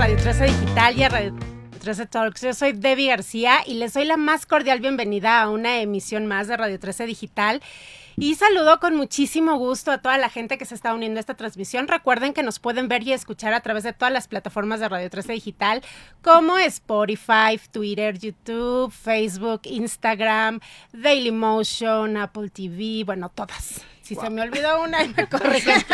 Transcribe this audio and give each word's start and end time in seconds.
Radio 0.00 0.16
13 0.16 0.44
Digital 0.44 0.96
y 0.96 1.02
a 1.02 1.08
Radio 1.10 1.36
13 1.78 2.06
Talks. 2.06 2.40
Yo 2.40 2.54
soy 2.54 2.72
Debbie 2.72 3.08
García 3.08 3.58
y 3.66 3.74
les 3.74 3.92
doy 3.92 4.06
la 4.06 4.16
más 4.16 4.46
cordial 4.46 4.80
bienvenida 4.80 5.42
a 5.42 5.50
una 5.50 5.82
emisión 5.82 6.24
más 6.24 6.48
de 6.48 6.56
Radio 6.56 6.80
13 6.80 7.04
Digital. 7.04 7.60
Y 8.16 8.34
saludo 8.36 8.80
con 8.80 8.96
muchísimo 8.96 9.58
gusto 9.58 9.92
a 9.92 9.98
toda 9.98 10.16
la 10.16 10.30
gente 10.30 10.56
que 10.56 10.64
se 10.64 10.74
está 10.74 10.94
uniendo 10.94 11.18
a 11.18 11.20
esta 11.20 11.34
transmisión. 11.34 11.86
Recuerden 11.86 12.32
que 12.32 12.42
nos 12.42 12.60
pueden 12.60 12.88
ver 12.88 13.02
y 13.02 13.12
escuchar 13.12 13.52
a 13.52 13.60
través 13.60 13.84
de 13.84 13.92
todas 13.92 14.10
las 14.10 14.26
plataformas 14.26 14.80
de 14.80 14.88
Radio 14.88 15.10
13 15.10 15.34
Digital, 15.34 15.82
como 16.22 16.56
Spotify, 16.56 17.60
Twitter, 17.70 18.18
YouTube, 18.18 18.90
Facebook, 18.90 19.60
Instagram, 19.64 20.60
Dailymotion, 20.94 22.16
Apple 22.16 22.48
TV, 22.48 23.04
bueno, 23.04 23.28
todas. 23.28 23.84
Si 24.10 24.16
se 24.16 24.28
me 24.28 24.42
olvidó 24.42 24.82
una, 24.82 25.04
y 25.04 25.14
me 25.16 25.28
corrigen. 25.28 25.84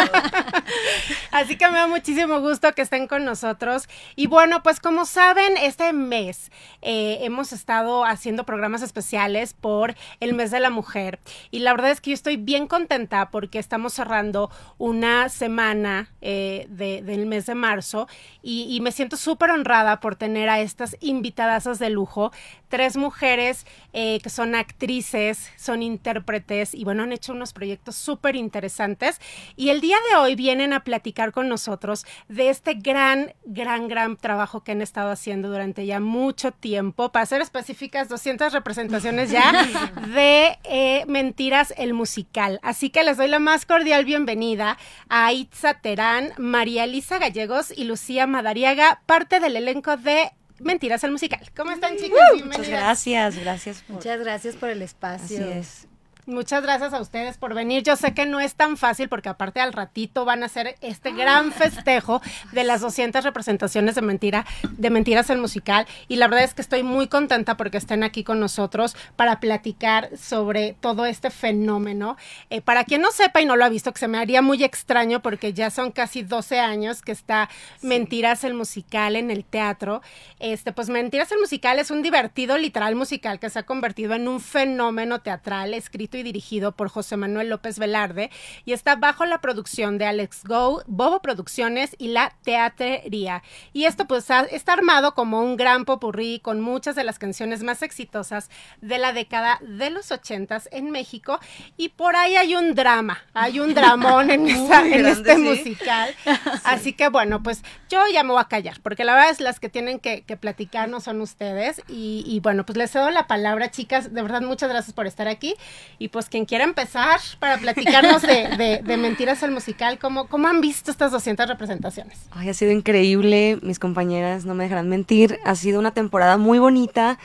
Así 1.32 1.58
que 1.58 1.68
me 1.68 1.74
da 1.74 1.86
muchísimo 1.86 2.40
gusto 2.40 2.72
que 2.72 2.80
estén 2.80 3.08
con 3.08 3.26
nosotros. 3.26 3.90
Y 4.14 4.26
bueno, 4.26 4.62
pues 4.62 4.80
como 4.80 5.04
saben, 5.04 5.58
este 5.58 5.92
mes 5.92 6.50
eh, 6.80 7.18
hemos 7.20 7.52
estado 7.52 8.06
haciendo 8.06 8.46
programas 8.46 8.80
especiales 8.80 9.52
por 9.52 9.94
el 10.20 10.32
mes 10.32 10.50
de 10.50 10.60
la 10.60 10.70
mujer. 10.70 11.18
Y 11.50 11.58
la 11.58 11.72
verdad 11.72 11.90
es 11.90 12.00
que 12.00 12.08
yo 12.08 12.14
estoy 12.14 12.38
bien 12.38 12.68
contenta 12.68 13.28
porque 13.30 13.58
estamos 13.58 13.92
cerrando 13.92 14.50
una 14.78 15.28
semana 15.28 16.08
eh, 16.22 16.68
del 16.70 17.26
mes 17.26 17.44
de 17.44 17.54
marzo 17.54 18.08
y, 18.42 18.66
y 18.74 18.80
me 18.80 18.92
siento 18.92 19.18
súper 19.18 19.50
honrada 19.50 20.00
por 20.00 20.16
tener 20.16 20.48
a 20.48 20.60
estas 20.60 20.96
invitadasas 21.00 21.78
de 21.78 21.90
lujo, 21.90 22.32
tres 22.68 22.96
mujeres 22.96 23.66
eh, 23.92 24.20
que 24.22 24.30
son 24.30 24.54
actrices, 24.54 25.50
son 25.56 25.82
intérpretes 25.82 26.74
y 26.74 26.84
bueno, 26.84 27.02
han 27.02 27.12
hecho 27.12 27.32
unos 27.32 27.52
proyectos 27.52 28.05
súper 28.06 28.36
interesantes. 28.36 29.20
Y 29.56 29.68
el 29.68 29.82
día 29.82 29.96
de 30.10 30.16
hoy 30.16 30.36
vienen 30.36 30.72
a 30.72 30.84
platicar 30.84 31.32
con 31.32 31.48
nosotros 31.48 32.06
de 32.28 32.48
este 32.48 32.74
gran, 32.74 33.34
gran, 33.44 33.88
gran 33.88 34.16
trabajo 34.16 34.62
que 34.62 34.72
han 34.72 34.80
estado 34.80 35.10
haciendo 35.10 35.50
durante 35.50 35.84
ya 35.84 36.00
mucho 36.00 36.52
tiempo. 36.52 37.12
Para 37.12 37.26
ser 37.26 37.42
específicas, 37.42 38.08
200 38.08 38.52
representaciones 38.52 39.30
ya 39.30 39.52
de 40.14 40.58
eh, 40.64 41.04
Mentiras 41.06 41.74
el 41.76 41.92
Musical. 41.92 42.60
Así 42.62 42.90
que 42.90 43.02
les 43.02 43.18
doy 43.18 43.28
la 43.28 43.40
más 43.40 43.66
cordial 43.66 44.04
bienvenida 44.04 44.78
a 45.08 45.32
Itza 45.32 45.74
Terán, 45.74 46.32
María 46.38 46.84
Elisa 46.84 47.18
Gallegos 47.18 47.72
y 47.76 47.84
Lucía 47.84 48.26
Madariaga, 48.26 49.02
parte 49.06 49.40
del 49.40 49.56
elenco 49.56 49.96
de 49.96 50.30
Mentiras 50.58 51.04
el 51.04 51.12
Musical. 51.12 51.40
¿Cómo 51.56 51.72
están, 51.72 51.96
chicas? 51.96 52.18
Muchas 52.44 52.68
gracias, 52.68 53.36
gracias. 53.36 53.84
Muchas 53.88 54.20
gracias 54.20 54.56
por 54.56 54.70
el 54.70 54.82
espacio. 54.82 55.44
Así 55.44 55.58
es. 55.58 55.88
Muchas 56.28 56.60
gracias 56.60 56.92
a 56.92 57.00
ustedes 57.00 57.38
por 57.38 57.54
venir. 57.54 57.84
Yo 57.84 57.94
sé 57.94 58.12
que 58.12 58.26
no 58.26 58.40
es 58.40 58.56
tan 58.56 58.76
fácil 58.76 59.08
porque 59.08 59.28
aparte 59.28 59.60
al 59.60 59.72
ratito 59.72 60.24
van 60.24 60.42
a 60.42 60.46
hacer 60.46 60.74
este 60.80 61.12
gran 61.12 61.52
festejo 61.52 62.20
de 62.50 62.64
las 62.64 62.80
200 62.80 63.22
representaciones 63.22 63.94
de 63.94 64.02
mentira, 64.02 64.44
de 64.72 64.90
mentiras 64.90 65.30
el 65.30 65.38
musical 65.38 65.86
y 66.08 66.16
la 66.16 66.26
verdad 66.26 66.42
es 66.42 66.52
que 66.52 66.62
estoy 66.62 66.82
muy 66.82 67.06
contenta 67.06 67.56
porque 67.56 67.78
estén 67.78 68.02
aquí 68.02 68.24
con 68.24 68.40
nosotros 68.40 68.96
para 69.14 69.38
platicar 69.38 70.10
sobre 70.18 70.74
todo 70.80 71.06
este 71.06 71.30
fenómeno. 71.30 72.16
Eh, 72.50 72.60
para 72.60 72.82
quien 72.82 73.02
no 73.02 73.12
sepa 73.12 73.40
y 73.40 73.46
no 73.46 73.54
lo 73.54 73.64
ha 73.64 73.68
visto, 73.68 73.92
que 73.92 74.00
se 74.00 74.08
me 74.08 74.18
haría 74.18 74.42
muy 74.42 74.64
extraño 74.64 75.22
porque 75.22 75.52
ya 75.52 75.70
son 75.70 75.92
casi 75.92 76.24
12 76.24 76.58
años 76.58 77.02
que 77.02 77.12
está 77.12 77.48
Mentiras 77.82 78.42
el 78.42 78.54
musical 78.54 79.14
en 79.14 79.30
el 79.30 79.44
teatro. 79.44 80.02
Este, 80.40 80.72
pues 80.72 80.88
Mentiras 80.88 81.30
el 81.30 81.38
musical 81.38 81.78
es 81.78 81.92
un 81.92 82.02
divertido 82.02 82.58
literal 82.58 82.96
musical 82.96 83.38
que 83.38 83.48
se 83.48 83.60
ha 83.60 83.62
convertido 83.62 84.14
en 84.14 84.26
un 84.26 84.40
fenómeno 84.40 85.20
teatral 85.20 85.72
escrito 85.72 86.15
y 86.16 86.22
dirigido 86.22 86.72
por 86.72 86.88
José 86.88 87.16
Manuel 87.16 87.50
López 87.50 87.78
Velarde 87.78 88.30
y 88.64 88.72
está 88.72 88.96
bajo 88.96 89.24
la 89.24 89.40
producción 89.40 89.98
de 89.98 90.06
Alex 90.06 90.44
Go, 90.44 90.82
Bobo 90.86 91.20
Producciones 91.20 91.94
y 91.98 92.08
La 92.08 92.34
Teatrería. 92.42 93.42
Y 93.72 93.84
esto 93.84 94.06
pues 94.06 94.28
está 94.50 94.72
armado 94.72 95.14
como 95.14 95.40
un 95.40 95.56
gran 95.56 95.84
popurrí 95.84 96.40
con 96.40 96.60
muchas 96.60 96.96
de 96.96 97.04
las 97.04 97.18
canciones 97.18 97.62
más 97.62 97.82
exitosas 97.82 98.50
de 98.80 98.98
la 98.98 99.12
década 99.12 99.58
de 99.62 99.90
los 99.90 100.10
ochentas 100.10 100.68
en 100.72 100.90
México. 100.90 101.38
Y 101.76 101.90
por 101.90 102.16
ahí 102.16 102.36
hay 102.36 102.54
un 102.54 102.74
drama, 102.74 103.18
hay 103.34 103.60
un 103.60 103.74
dramón 103.74 104.30
en, 104.30 104.46
esa, 104.48 104.86
en 104.86 105.06
este 105.06 105.36
musical. 105.38 106.14
Así 106.64 106.92
que 106.92 107.08
bueno, 107.08 107.42
pues 107.42 107.62
yo 107.88 108.00
ya 108.12 108.22
me 108.22 108.32
voy 108.32 108.40
a 108.40 108.48
callar 108.48 108.80
porque 108.82 109.04
la 109.04 109.14
verdad 109.14 109.30
es 109.30 109.40
las 109.40 109.60
que 109.60 109.68
tienen 109.68 110.00
que, 110.00 110.22
que 110.22 110.36
platicarnos 110.36 111.04
son 111.04 111.20
ustedes. 111.20 111.82
Y, 111.88 112.24
y, 112.26 112.40
bueno, 112.40 112.64
pues 112.66 112.76
les 112.76 112.90
cedo 112.90 113.10
la 113.10 113.26
palabra 113.26 113.70
chicas, 113.70 114.12
de 114.12 114.22
verdad 114.22 114.42
muchas 114.42 114.68
gracias 114.68 114.94
por 114.94 115.06
estar 115.06 115.28
aquí. 115.28 115.54
y 115.98 116.05
pues 116.08 116.28
quien 116.28 116.44
quiera 116.44 116.64
empezar 116.64 117.20
para 117.38 117.58
platicarnos 117.58 118.22
de, 118.22 118.82
Mentiras 118.96 119.42
el 119.42 119.50
Musical, 119.50 119.98
¿cómo, 119.98 120.26
¿cómo 120.28 120.48
han 120.48 120.60
visto 120.60 120.90
estas 120.90 121.12
200 121.12 121.48
representaciones? 121.48 122.18
Ay, 122.30 122.48
ha 122.48 122.54
sido 122.54 122.72
increíble, 122.72 123.58
mis 123.62 123.78
compañeras 123.78 124.44
no 124.44 124.54
me 124.54 124.64
dejarán 124.64 124.88
mentir, 124.88 125.38
ha 125.44 125.54
sido 125.54 125.78
una 125.78 125.92
temporada 125.92 126.36
muy 126.36 126.58
bonita 126.58 127.18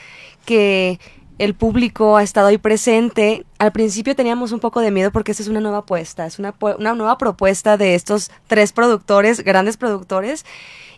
que 0.44 0.98
el 1.38 1.54
público 1.54 2.16
ha 2.16 2.22
estado 2.22 2.48
ahí 2.48 2.58
presente. 2.58 3.44
Al 3.58 3.72
principio 3.72 4.14
teníamos 4.14 4.52
un 4.52 4.60
poco 4.60 4.80
de 4.80 4.90
miedo 4.90 5.10
porque 5.10 5.32
esta 5.32 5.42
es 5.42 5.48
una 5.48 5.60
nueva 5.60 5.78
apuesta, 5.78 6.26
es 6.26 6.38
una, 6.38 6.54
una 6.78 6.94
nueva 6.94 7.18
propuesta 7.18 7.76
de 7.76 7.94
estos 7.94 8.30
tres 8.46 8.72
productores, 8.72 9.42
grandes 9.42 9.76
productores, 9.76 10.44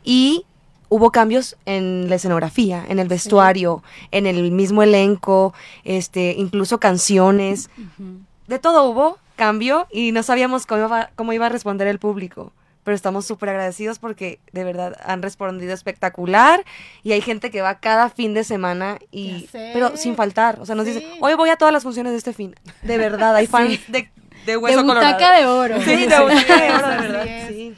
y 0.03 0.45
hubo 0.94 1.10
cambios 1.10 1.56
en 1.66 2.09
la 2.09 2.15
escenografía, 2.15 2.84
en 2.88 3.00
el 3.00 3.09
vestuario, 3.09 3.82
sí. 3.84 4.09
en 4.12 4.27
el 4.27 4.53
mismo 4.53 4.81
elenco, 4.84 5.53
este, 5.82 6.37
incluso 6.38 6.78
canciones. 6.78 7.69
Uh 7.77 7.82
-huh. 7.82 8.19
De 8.47 8.60
todo 8.60 8.88
hubo 8.88 9.19
cambio 9.34 9.88
y 9.91 10.12
no 10.12 10.22
sabíamos 10.22 10.66
cómo 10.66 10.87
iba, 10.87 11.10
cómo 11.16 11.33
iba 11.33 11.47
a 11.47 11.49
responder 11.49 11.88
el 11.88 11.99
público. 11.99 12.53
Pero 12.84 12.94
estamos 12.94 13.27
súper 13.27 13.49
agradecidos 13.49 13.99
porque 13.99 14.38
de 14.53 14.62
verdad 14.62 14.97
han 15.04 15.21
respondido 15.21 15.75
espectacular 15.75 16.65
y 17.03 17.10
hay 17.10 17.22
gente 17.22 17.50
que 17.50 17.60
va 17.60 17.81
cada 17.81 18.09
fin 18.09 18.33
de 18.33 18.44
semana 18.44 19.00
y 19.10 19.49
pero 19.53 19.97
sin 19.97 20.15
faltar, 20.15 20.60
o 20.60 20.66
sea, 20.66 20.77
nos 20.77 20.87
sí. 20.87 20.93
dicen, 20.93 21.09
"Hoy 21.21 21.34
voy 21.34 21.50
a 21.50 21.56
todas 21.56 21.72
las 21.72 21.83
funciones 21.83 22.12
de 22.12 22.19
este 22.19 22.33
fin." 22.33 22.54
De 22.83 22.99
verdad, 22.99 23.34
hay 23.34 23.47
fans 23.54 23.81
sí. 23.84 23.91
de 23.93 24.10
de 24.44 24.56
hueso 24.56 24.78
de 24.78 24.82
butaca 24.82 25.38
de 25.38 25.47
oro. 25.47 25.81
Sí, 25.81 26.06
de 26.06 26.21
butaca 26.21 26.56
de 26.60 26.71
oro, 26.72 26.88
de 26.88 26.97
verdad. 26.97 27.49
Sí. 27.49 27.75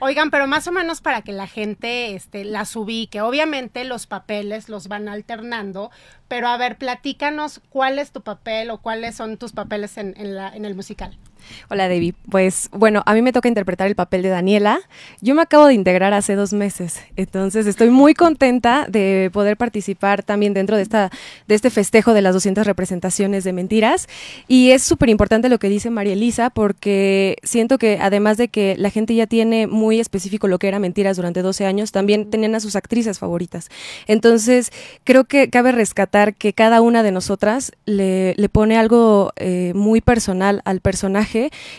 Oigan, 0.00 0.30
pero 0.30 0.46
más 0.46 0.66
o 0.66 0.72
menos 0.72 1.00
para 1.00 1.22
que 1.22 1.32
la 1.32 1.46
gente 1.46 2.14
este, 2.14 2.44
las 2.44 2.74
ubique. 2.74 3.20
Obviamente 3.20 3.84
los 3.84 4.06
papeles 4.06 4.68
los 4.68 4.88
van 4.88 5.08
alternando, 5.08 5.90
pero 6.28 6.48
a 6.48 6.56
ver, 6.56 6.78
platícanos 6.78 7.60
cuál 7.68 7.98
es 7.98 8.10
tu 8.10 8.22
papel 8.22 8.70
o 8.70 8.78
cuáles 8.78 9.14
son 9.14 9.36
tus 9.36 9.52
papeles 9.52 9.98
en, 9.98 10.14
en, 10.16 10.34
la, 10.34 10.54
en 10.54 10.64
el 10.64 10.74
musical. 10.74 11.18
Hola, 11.68 11.88
David. 11.88 12.14
Pues 12.30 12.68
bueno, 12.72 13.02
a 13.06 13.14
mí 13.14 13.22
me 13.22 13.32
toca 13.32 13.48
interpretar 13.48 13.86
el 13.86 13.94
papel 13.94 14.22
de 14.22 14.28
Daniela. 14.28 14.80
Yo 15.20 15.34
me 15.34 15.42
acabo 15.42 15.66
de 15.66 15.74
integrar 15.74 16.12
hace 16.14 16.34
dos 16.34 16.52
meses, 16.52 17.00
entonces 17.16 17.66
estoy 17.66 17.90
muy 17.90 18.14
contenta 18.14 18.86
de 18.88 19.30
poder 19.32 19.56
participar 19.56 20.22
también 20.22 20.54
dentro 20.54 20.76
de, 20.76 20.82
esta, 20.82 21.10
de 21.46 21.54
este 21.54 21.70
festejo 21.70 22.14
de 22.14 22.22
las 22.22 22.34
200 22.34 22.66
representaciones 22.66 23.44
de 23.44 23.52
mentiras. 23.52 24.08
Y 24.48 24.70
es 24.70 24.82
súper 24.82 25.08
importante 25.08 25.48
lo 25.48 25.58
que 25.58 25.68
dice 25.68 25.90
María 25.90 26.14
Elisa, 26.14 26.50
porque 26.50 27.36
siento 27.42 27.78
que 27.78 27.98
además 28.00 28.36
de 28.36 28.48
que 28.48 28.76
la 28.78 28.90
gente 28.90 29.14
ya 29.14 29.26
tiene 29.26 29.66
muy 29.66 30.00
específico 30.00 30.48
lo 30.48 30.58
que 30.58 30.68
era 30.68 30.78
mentiras 30.78 31.16
durante 31.16 31.42
12 31.42 31.66
años, 31.66 31.92
también 31.92 32.30
tenían 32.30 32.54
a 32.54 32.60
sus 32.60 32.76
actrices 32.76 33.18
favoritas. 33.18 33.68
Entonces, 34.06 34.70
creo 35.04 35.24
que 35.24 35.50
cabe 35.50 35.72
rescatar 35.72 36.34
que 36.34 36.52
cada 36.52 36.80
una 36.80 37.02
de 37.02 37.12
nosotras 37.12 37.72
le, 37.84 38.34
le 38.36 38.48
pone 38.48 38.76
algo 38.76 39.32
eh, 39.36 39.72
muy 39.74 40.00
personal 40.00 40.62
al 40.64 40.80
personaje 40.80 41.29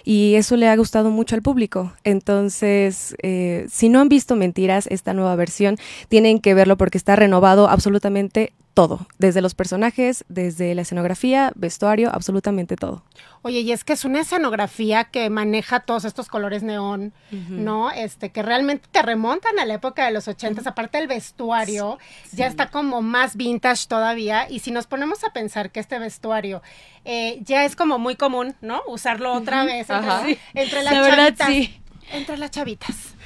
y 0.03 0.35
eso 0.35 0.55
le 0.55 0.67
ha 0.67 0.75
gustado 0.75 1.09
mucho 1.09 1.35
al 1.35 1.41
público. 1.41 1.93
Entonces, 2.03 3.15
eh, 3.21 3.65
si 3.69 3.89
no 3.89 3.99
han 3.99 4.09
visto 4.09 4.35
Mentiras, 4.35 4.87
esta 4.87 5.13
nueva 5.13 5.35
versión, 5.35 5.77
tienen 6.09 6.39
que 6.39 6.53
verlo 6.53 6.77
porque 6.77 6.97
está 6.97 7.15
renovado 7.15 7.69
absolutamente 7.69 8.53
todo, 8.73 9.07
desde 9.17 9.41
los 9.41 9.53
personajes, 9.53 10.23
desde 10.29 10.73
la 10.75 10.83
escenografía, 10.83 11.51
vestuario, 11.55 12.09
absolutamente 12.13 12.75
todo. 12.75 13.03
Oye, 13.41 13.59
y 13.61 13.71
es 13.71 13.83
que 13.83 13.93
es 13.93 14.05
una 14.05 14.21
escenografía 14.21 15.05
que 15.05 15.29
maneja 15.29 15.81
todos 15.81 16.05
estos 16.05 16.27
colores 16.27 16.63
neón, 16.63 17.13
uh 17.31 17.35
-huh. 17.35 17.49
¿no? 17.49 17.91
Este, 17.91 18.31
que 18.31 18.41
realmente 18.41 18.87
te 18.91 19.01
remontan 19.01 19.59
a 19.59 19.65
la 19.65 19.73
época 19.73 20.05
de 20.05 20.11
los 20.11 20.27
ochentas, 20.27 20.63
uh 20.63 20.67
-huh. 20.67 20.71
aparte 20.71 20.99
el 20.99 21.07
vestuario 21.07 21.97
sí, 22.23 22.37
ya 22.37 22.45
sí. 22.45 22.51
está 22.51 22.69
como 22.69 23.01
más 23.01 23.35
vintage 23.35 23.87
todavía, 23.87 24.49
y 24.49 24.59
si 24.59 24.71
nos 24.71 24.87
ponemos 24.87 25.23
a 25.23 25.33
pensar 25.33 25.71
que 25.71 25.79
este 25.79 25.99
vestuario 25.99 26.61
eh, 27.03 27.39
ya 27.43 27.65
es 27.65 27.75
como 27.75 27.99
muy 27.99 28.15
común, 28.15 28.55
¿no? 28.61 28.81
Usarlo 28.87 29.33
otra 29.33 29.63
uh 29.63 29.65
-huh. 29.65 29.67
vez 29.67 29.89
entre, 29.89 30.39
entre 30.53 30.83
las 30.83 30.93
la 30.93 31.01
verdad, 31.01 31.33
sí 31.47 31.77
entre 32.11 32.37
las 32.37 32.51
chavitas. 32.51 33.15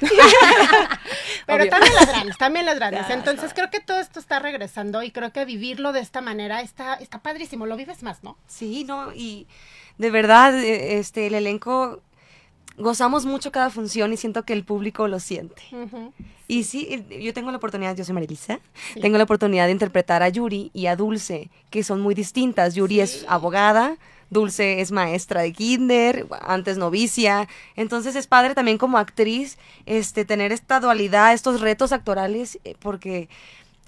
Pero 1.46 1.62
Obvio. 1.62 1.70
también 1.70 1.94
las 1.94 2.08
grandes, 2.08 2.38
también 2.38 2.66
las 2.66 2.76
grandes. 2.76 3.10
Entonces 3.10 3.52
creo 3.54 3.70
que 3.70 3.80
todo 3.80 4.00
esto 4.00 4.18
está 4.20 4.38
regresando 4.38 5.02
y 5.02 5.10
creo 5.10 5.32
que 5.32 5.44
vivirlo 5.44 5.92
de 5.92 6.00
esta 6.00 6.20
manera 6.20 6.60
está, 6.60 6.94
está 6.94 7.20
padrísimo. 7.20 7.66
Lo 7.66 7.76
vives 7.76 8.02
más, 8.02 8.22
¿no? 8.22 8.36
Sí, 8.46 8.84
no, 8.84 9.12
y 9.12 9.46
de 9.98 10.10
verdad, 10.10 10.58
este, 10.58 11.26
el 11.26 11.34
elenco 11.34 12.02
gozamos 12.78 13.24
mucho 13.24 13.52
cada 13.52 13.70
función 13.70 14.12
y 14.12 14.16
siento 14.16 14.44
que 14.44 14.52
el 14.52 14.64
público 14.64 15.08
lo 15.08 15.20
siente. 15.20 15.62
Uh 15.72 15.86
-huh. 15.86 16.12
Y 16.48 16.64
sí, 16.64 17.04
yo 17.20 17.32
tengo 17.32 17.50
la 17.50 17.56
oportunidad, 17.56 17.96
yo 17.96 18.04
soy 18.04 18.14
Marilisa, 18.14 18.60
sí. 18.92 19.00
tengo 19.00 19.18
la 19.18 19.24
oportunidad 19.24 19.66
de 19.66 19.72
interpretar 19.72 20.22
a 20.22 20.28
Yuri 20.28 20.70
y 20.74 20.86
a 20.86 20.96
Dulce, 20.96 21.50
que 21.70 21.82
son 21.82 22.00
muy 22.00 22.14
distintas. 22.14 22.74
Yuri 22.74 22.96
sí. 22.96 23.00
es 23.00 23.24
abogada, 23.28 23.96
Dulce 24.30 24.80
es 24.80 24.92
maestra 24.92 25.42
de 25.42 25.52
kinder, 25.52 26.26
antes 26.40 26.78
novicia. 26.78 27.48
Entonces 27.76 28.16
es 28.16 28.26
padre 28.26 28.54
también 28.54 28.78
como 28.78 28.98
actriz 28.98 29.58
este, 29.86 30.24
tener 30.24 30.52
esta 30.52 30.80
dualidad, 30.80 31.32
estos 31.32 31.60
retos 31.60 31.92
actorales, 31.92 32.58
eh, 32.64 32.74
porque 32.78 33.28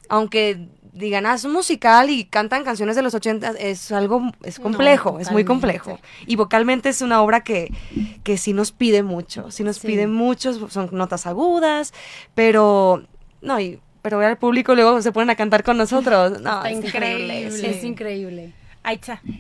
aunque 0.08 0.68
digan, 0.92 1.26
ah, 1.26 1.34
es 1.34 1.44
un 1.44 1.52
musical 1.52 2.10
y 2.10 2.24
cantan 2.24 2.64
canciones 2.64 2.96
de 2.96 3.02
los 3.02 3.14
80, 3.14 3.50
es 3.58 3.92
algo, 3.92 4.32
es 4.42 4.58
complejo, 4.58 5.20
es 5.20 5.30
muy 5.30 5.44
complejo. 5.44 5.98
Y 6.26 6.36
vocalmente 6.36 6.88
es 6.88 7.02
una 7.02 7.22
obra 7.22 7.42
que, 7.42 7.72
que 8.24 8.36
sí 8.38 8.52
nos 8.52 8.72
pide 8.72 9.02
mucho, 9.02 9.50
sí 9.50 9.64
nos 9.64 9.78
pide 9.78 10.06
mucho, 10.06 10.68
son 10.70 10.88
notas 10.92 11.26
agudas, 11.26 11.92
pero, 12.34 13.04
no, 13.42 13.60
y, 13.60 13.80
pero 14.02 14.18
ver 14.18 14.28
al 14.28 14.38
público 14.38 14.74
luego 14.74 15.00
se 15.02 15.12
ponen 15.12 15.30
a 15.30 15.36
cantar 15.36 15.62
con 15.62 15.76
nosotros, 15.76 16.40
no, 16.40 16.64
Está 16.64 16.70
es 16.70 16.84
increíble. 16.84 17.46
Es 17.46 17.84
increíble. 17.84 18.52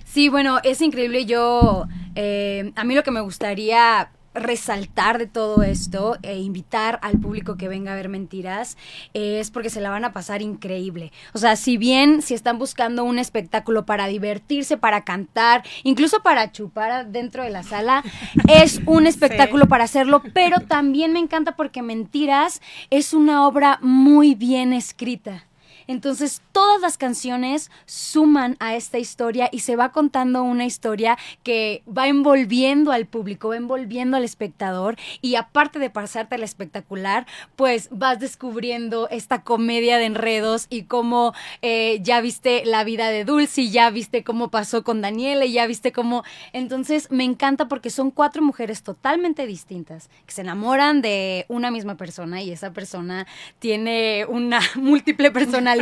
Sí, 0.04 0.28
bueno, 0.28 0.58
es 0.62 0.80
increíble. 0.80 1.24
Yo, 1.26 1.86
eh, 2.14 2.72
a 2.76 2.84
mí 2.84 2.94
lo 2.94 3.02
que 3.02 3.10
me 3.10 3.20
gustaría 3.20 4.10
resaltar 4.38 5.18
de 5.18 5.26
todo 5.26 5.62
esto 5.62 6.16
e 6.22 6.38
invitar 6.38 6.98
al 7.02 7.18
público 7.18 7.56
que 7.56 7.68
venga 7.68 7.92
a 7.92 7.96
ver 7.96 8.08
mentiras 8.08 8.76
es 9.14 9.50
porque 9.50 9.70
se 9.70 9.80
la 9.80 9.90
van 9.90 10.04
a 10.04 10.12
pasar 10.12 10.42
increíble. 10.42 11.12
O 11.32 11.38
sea, 11.38 11.56
si 11.56 11.76
bien 11.76 12.22
si 12.22 12.34
están 12.34 12.58
buscando 12.58 13.04
un 13.04 13.18
espectáculo 13.18 13.84
para 13.84 14.06
divertirse, 14.06 14.76
para 14.76 15.04
cantar, 15.04 15.64
incluso 15.82 16.20
para 16.22 16.52
chupar 16.52 17.08
dentro 17.08 17.42
de 17.42 17.50
la 17.50 17.62
sala, 17.62 18.04
es 18.48 18.80
un 18.86 19.06
espectáculo 19.06 19.66
para 19.66 19.84
hacerlo, 19.84 20.22
pero 20.32 20.60
también 20.60 21.12
me 21.12 21.18
encanta 21.18 21.56
porque 21.56 21.82
Mentiras 21.82 22.60
es 22.90 23.14
una 23.14 23.46
obra 23.46 23.78
muy 23.82 24.34
bien 24.34 24.72
escrita. 24.72 25.47
Entonces, 25.88 26.42
todas 26.52 26.82
las 26.82 26.98
canciones 26.98 27.70
suman 27.86 28.56
a 28.60 28.76
esta 28.76 28.98
historia 28.98 29.48
y 29.50 29.60
se 29.60 29.74
va 29.74 29.90
contando 29.90 30.42
una 30.42 30.66
historia 30.66 31.16
que 31.42 31.82
va 31.88 32.08
envolviendo 32.08 32.92
al 32.92 33.06
público, 33.06 33.48
va 33.48 33.56
envolviendo 33.56 34.18
al 34.18 34.22
espectador 34.22 34.96
y 35.22 35.36
aparte 35.36 35.78
de 35.78 35.88
pasarte 35.88 36.34
al 36.34 36.42
espectacular, 36.42 37.26
pues 37.56 37.88
vas 37.90 38.20
descubriendo 38.20 39.08
esta 39.08 39.42
comedia 39.42 39.96
de 39.96 40.04
enredos 40.04 40.66
y 40.68 40.82
cómo 40.82 41.32
eh, 41.62 42.00
ya 42.02 42.20
viste 42.20 42.66
la 42.66 42.84
vida 42.84 43.08
de 43.08 43.24
Dulce, 43.24 43.70
ya 43.70 43.88
viste 43.88 44.22
cómo 44.22 44.50
pasó 44.50 44.84
con 44.84 45.00
Daniela 45.00 45.46
ya 45.46 45.66
viste 45.66 45.90
cómo... 45.90 46.22
Entonces, 46.52 47.10
me 47.10 47.24
encanta 47.24 47.66
porque 47.66 47.88
son 47.88 48.10
cuatro 48.10 48.42
mujeres 48.42 48.82
totalmente 48.82 49.46
distintas 49.46 50.10
que 50.26 50.32
se 50.32 50.42
enamoran 50.42 51.00
de 51.00 51.46
una 51.48 51.70
misma 51.70 51.96
persona 51.96 52.42
y 52.42 52.50
esa 52.50 52.72
persona 52.72 53.26
tiene 53.58 54.26
una 54.28 54.60
múltiple 54.76 55.30
personalidad 55.30 55.77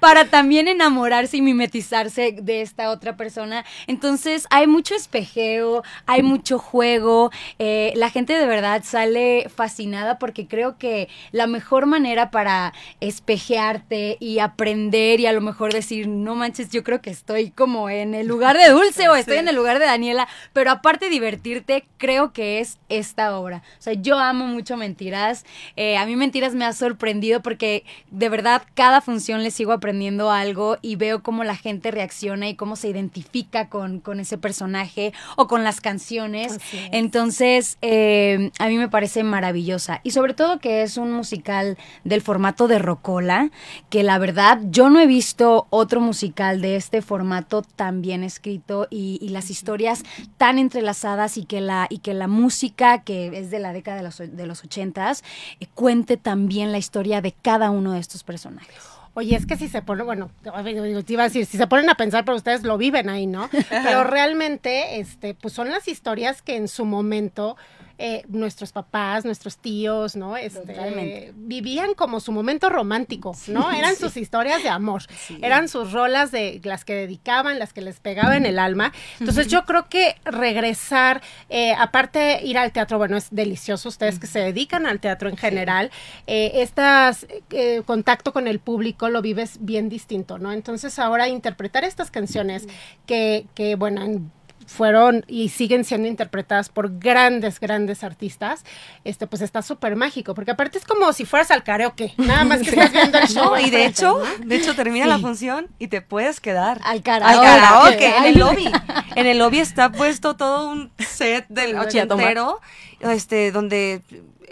para 0.00 0.26
también 0.26 0.68
enamorarse 0.68 1.38
y 1.38 1.42
mimetizarse 1.42 2.36
de 2.40 2.62
esta 2.62 2.90
otra 2.90 3.16
persona. 3.16 3.64
Entonces 3.86 4.46
hay 4.50 4.66
mucho 4.66 4.94
espejeo, 4.94 5.82
hay 6.06 6.22
mucho 6.22 6.58
juego. 6.58 7.30
eh, 7.58 7.92
la 7.96 8.10
gente 8.10 8.34
de 8.34 8.46
verdad 8.46 8.82
sale 8.84 9.48
fascinada 9.54 10.18
porque 10.18 10.46
creo 10.46 10.78
que 10.78 11.08
la 11.32 11.46
mejor 11.46 11.86
manera 11.86 12.30
para 12.30 12.72
espejearte 13.00 14.16
y 14.20 14.38
aprender 14.38 15.20
y 15.20 15.26
a 15.26 15.32
lo 15.32 15.40
mejor 15.40 15.72
decir, 15.72 16.06
no 16.08 16.34
manches, 16.34 16.70
yo 16.70 16.84
creo 16.84 17.00
que 17.00 17.10
estoy 17.10 17.50
como 17.50 17.88
en 17.90 18.14
el 18.14 18.26
lugar 18.26 18.56
de 18.56 18.70
Dulce 18.70 19.08
o 19.08 19.16
estoy 19.16 19.38
en 19.38 19.48
el 19.48 19.56
lugar 19.56 19.78
de 19.78 19.86
Daniela, 19.86 20.28
pero 20.52 20.70
aparte 20.70 21.08
divertirte, 21.08 21.86
creo 21.98 22.32
que 22.32 22.60
es 22.60 22.78
esta 22.88 23.36
obra. 23.36 23.62
O 23.78 23.82
sea, 23.82 23.94
yo 23.94 24.18
amo 24.18 24.46
mucho 24.46 24.76
Mentiras. 24.76 25.44
Eh, 25.76 25.96
a 25.96 26.06
mí 26.06 26.16
Mentiras 26.16 26.54
me 26.54 26.64
ha 26.64 26.72
sorprendido 26.72 27.40
porque 27.40 27.84
de 28.10 28.28
verdad 28.28 28.62
cada 28.74 29.00
función 29.00 29.23
le 29.28 29.50
sigo 29.50 29.72
aprendiendo 29.72 30.30
algo 30.30 30.76
y 30.82 30.96
veo 30.96 31.22
cómo 31.22 31.44
la 31.44 31.56
gente 31.56 31.90
reacciona 31.90 32.48
y 32.48 32.54
cómo 32.54 32.76
se 32.76 32.88
identifica 32.88 33.68
con, 33.68 34.00
con 34.00 34.20
ese 34.20 34.38
personaje 34.38 35.12
o 35.36 35.46
con 35.46 35.64
las 35.64 35.80
canciones. 35.80 36.58
Entonces, 36.92 37.78
eh, 37.82 38.50
a 38.58 38.68
mí 38.68 38.78
me 38.78 38.88
parece 38.88 39.24
maravillosa. 39.24 40.00
Y 40.04 40.10
sobre 40.10 40.34
todo 40.34 40.58
que 40.58 40.82
es 40.82 40.96
un 40.96 41.12
musical 41.12 41.78
del 42.04 42.20
formato 42.20 42.68
de 42.68 42.78
Rocola, 42.78 43.50
que 43.90 44.02
la 44.02 44.18
verdad 44.18 44.60
yo 44.64 44.90
no 44.90 45.00
he 45.00 45.06
visto 45.06 45.66
otro 45.70 46.00
musical 46.00 46.60
de 46.60 46.76
este 46.76 47.02
formato 47.02 47.62
tan 47.62 48.02
bien 48.02 48.22
escrito 48.22 48.86
y, 48.90 49.18
y 49.20 49.30
las 49.30 49.50
historias 49.50 50.02
tan 50.36 50.58
entrelazadas 50.58 51.36
y 51.36 51.44
que 51.44 51.60
la, 51.60 51.86
y 51.88 51.98
que 51.98 52.14
la 52.14 52.28
música, 52.28 53.02
que 53.02 53.38
es 53.38 53.50
de 53.50 53.58
la 53.58 53.72
década 53.72 53.96
de 53.96 54.02
los, 54.02 54.18
de 54.18 54.46
los 54.46 54.64
ochentas, 54.64 55.24
eh, 55.60 55.66
cuente 55.74 56.16
también 56.16 56.72
la 56.72 56.78
historia 56.78 57.20
de 57.20 57.32
cada 57.32 57.70
uno 57.70 57.92
de 57.92 58.00
estos 58.00 58.24
personajes. 58.24 58.93
Oye, 59.16 59.36
es 59.36 59.46
que 59.46 59.56
si 59.56 59.68
se 59.68 59.80
pone, 59.80 60.02
bueno, 60.02 60.30
te 60.42 61.12
iba 61.12 61.22
a 61.22 61.26
decir, 61.26 61.46
si 61.46 61.56
se 61.56 61.66
ponen 61.68 61.88
a 61.88 61.94
pensar, 61.94 62.24
pero 62.24 62.36
ustedes 62.36 62.64
lo 62.64 62.76
viven 62.76 63.08
ahí, 63.08 63.26
¿no? 63.28 63.48
Pero 63.70 64.02
realmente, 64.02 64.98
este, 64.98 65.34
pues 65.34 65.54
son 65.54 65.70
las 65.70 65.86
historias 65.86 66.42
que 66.42 66.56
en 66.56 66.66
su 66.66 66.84
momento 66.84 67.56
eh, 67.98 68.22
nuestros 68.28 68.72
papás, 68.72 69.24
nuestros 69.24 69.56
tíos, 69.58 70.16
¿no? 70.16 70.36
Este, 70.36 70.60
Totalmente. 70.60 71.32
vivían 71.36 71.94
como 71.94 72.18
su 72.20 72.32
momento 72.32 72.68
romántico, 72.68 73.36
¿no? 73.48 73.70
Eran 73.72 73.94
sus 73.96 74.16
historias 74.16 74.62
de 74.62 74.68
amor, 74.68 75.02
eran 75.42 75.68
sus 75.68 75.92
rolas 75.92 76.30
de 76.32 76.60
las 76.64 76.84
que 76.84 76.94
dedicaban, 76.94 77.58
las 77.58 77.72
que 77.72 77.80
les 77.82 78.00
pegaba 78.00 78.36
en 78.36 78.46
el 78.46 78.58
alma. 78.58 78.92
Entonces 79.20 79.46
yo 79.48 79.64
creo 79.64 79.88
que 79.88 80.16
regresar, 80.24 81.22
eh, 81.48 81.72
aparte 81.78 82.40
ir 82.44 82.58
al 82.58 82.72
teatro, 82.72 82.98
bueno, 82.98 83.16
es 83.16 83.28
delicioso, 83.30 83.88
ustedes 83.88 84.18
que 84.18 84.26
se 84.26 84.40
dedican 84.40 84.86
al 84.86 85.00
teatro 85.00 85.28
en 85.28 85.36
general, 85.36 85.90
eh, 86.26 86.50
estas 86.56 87.26
eh, 87.50 87.82
contacto 87.86 88.32
con 88.32 88.48
el 88.48 88.58
público 88.58 89.08
lo 89.08 89.22
vives 89.22 89.58
bien 89.60 89.88
distinto, 89.88 90.38
¿no? 90.38 90.52
Entonces 90.52 90.98
ahora 90.98 91.28
interpretar 91.28 91.84
estas 91.84 92.10
canciones 92.10 92.66
que, 93.06 93.46
que 93.54 93.76
bueno, 93.76 94.02
en- 94.02 94.32
fueron 94.66 95.24
y 95.28 95.48
siguen 95.50 95.84
siendo 95.84 96.08
interpretadas 96.08 96.68
por 96.68 96.98
grandes, 96.98 97.60
grandes 97.60 98.04
artistas, 98.04 98.64
este 99.04 99.26
pues 99.26 99.42
está 99.42 99.62
súper 99.62 99.96
mágico, 99.96 100.34
porque 100.34 100.50
aparte 100.52 100.78
es 100.78 100.84
como 100.84 101.12
si 101.12 101.24
fueras 101.24 101.50
al 101.50 101.62
karaoke, 101.64 102.14
nada 102.16 102.44
más 102.44 102.60
que 102.62 102.70
estás 102.70 102.92
viendo 102.92 103.18
el 103.18 103.28
show. 103.28 103.44
No, 103.54 103.58
y 103.60 103.70
de 103.70 103.86
hecho, 103.86 104.18
¿no? 104.18 104.46
de 104.46 104.56
hecho 104.56 104.74
termina 104.74 105.06
la 105.06 105.18
función 105.18 105.68
y 105.78 105.88
te 105.88 106.00
puedes 106.02 106.40
quedar 106.40 106.80
Al 106.84 106.96
al 106.96 107.02
karaoke. 107.02 107.46
karaoke, 107.46 108.16
en 108.16 108.24
el 108.24 108.38
lobby. 108.38 108.70
En 109.16 109.26
el 109.26 109.38
lobby 109.38 109.58
está 109.60 109.92
puesto 109.92 110.36
todo 110.36 110.68
un 110.70 110.90
set 110.98 111.46
del 111.48 111.76
ochentero, 111.78 112.60
este, 113.00 113.52
donde 113.52 114.02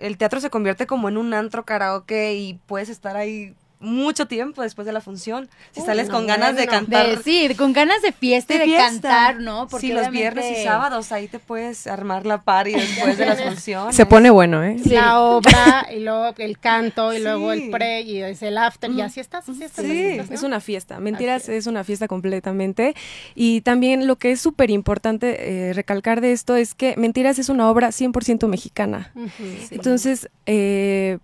el 0.00 0.16
teatro 0.18 0.40
se 0.40 0.50
convierte 0.50 0.86
como 0.86 1.08
en 1.08 1.16
un 1.16 1.32
antro 1.34 1.64
karaoke 1.64 2.34
y 2.34 2.54
puedes 2.66 2.88
estar 2.88 3.16
ahí 3.16 3.54
mucho 3.82 4.26
tiempo 4.26 4.62
después 4.62 4.86
de 4.86 4.92
la 4.92 5.00
función. 5.00 5.48
Si 5.72 5.80
Uy, 5.80 5.86
sales 5.86 6.08
no, 6.08 6.14
con 6.14 6.26
ganas 6.26 6.56
de 6.56 6.66
cantar. 6.66 7.18
De, 7.18 7.22
sí, 7.22 7.54
con 7.56 7.72
ganas 7.72 8.00
de 8.02 8.12
fiesta 8.12 8.54
y 8.54 8.58
de, 8.58 8.64
fiesta. 8.64 8.86
cantar, 8.86 9.40
¿no? 9.40 9.68
sí, 9.78 9.92
los 9.92 10.10
viernes 10.10 10.58
y 10.58 10.64
sábados 10.64 11.12
ahí 11.12 11.28
te 11.28 11.38
puedes 11.38 11.86
armar 11.86 12.24
la 12.24 12.42
party 12.42 12.72
después 12.72 13.18
de 13.18 13.26
las 13.26 13.42
funciones. 13.44 13.94
Se 13.94 14.06
pone 14.06 14.30
bueno, 14.30 14.62
¿eh? 14.64 14.76
La 14.86 15.20
obra 15.20 15.86
y 15.94 16.00
luego 16.00 16.32
el 16.38 16.58
canto 16.58 17.12
y 17.12 17.16
Sí. 17.18 17.22
luego 17.22 17.52
el 17.52 17.70
pre 17.70 18.02
y 18.02 18.20
es 18.22 18.42
el 18.42 18.56
after 18.58 18.90
y 18.90 19.00
así 19.00 19.20
estás, 19.20 19.48
así 19.48 19.62
estás. 19.64 19.84
Sí, 19.84 19.90
así 19.90 20.06
estás, 20.12 20.28
¿no? 20.30 20.34
Es 20.34 20.42
una 20.42 20.60
fiesta. 20.60 20.98
Mentiras 21.00 21.42
es. 21.48 21.48
es. 21.50 21.66
una 21.66 21.84
fiesta 21.84 22.08
completamente. 22.08 22.94
Y 23.34 23.60
también 23.62 24.06
lo 24.06 24.16
que 24.16 24.32
es 24.32 24.40
súper 24.40 24.70
importante 24.70 25.68
eh, 25.68 25.72
recalcar 25.72 26.20
de 26.20 26.32
esto 26.32 26.56
es 26.56 26.74
que 26.74 26.94
Mentiras 26.96 27.38
es 27.38 27.48
una 27.48 27.68
obra 27.70 27.88
100% 27.88 28.46
mexicana. 28.48 29.12
Entonces, 29.70 30.28
eh, 30.46 31.18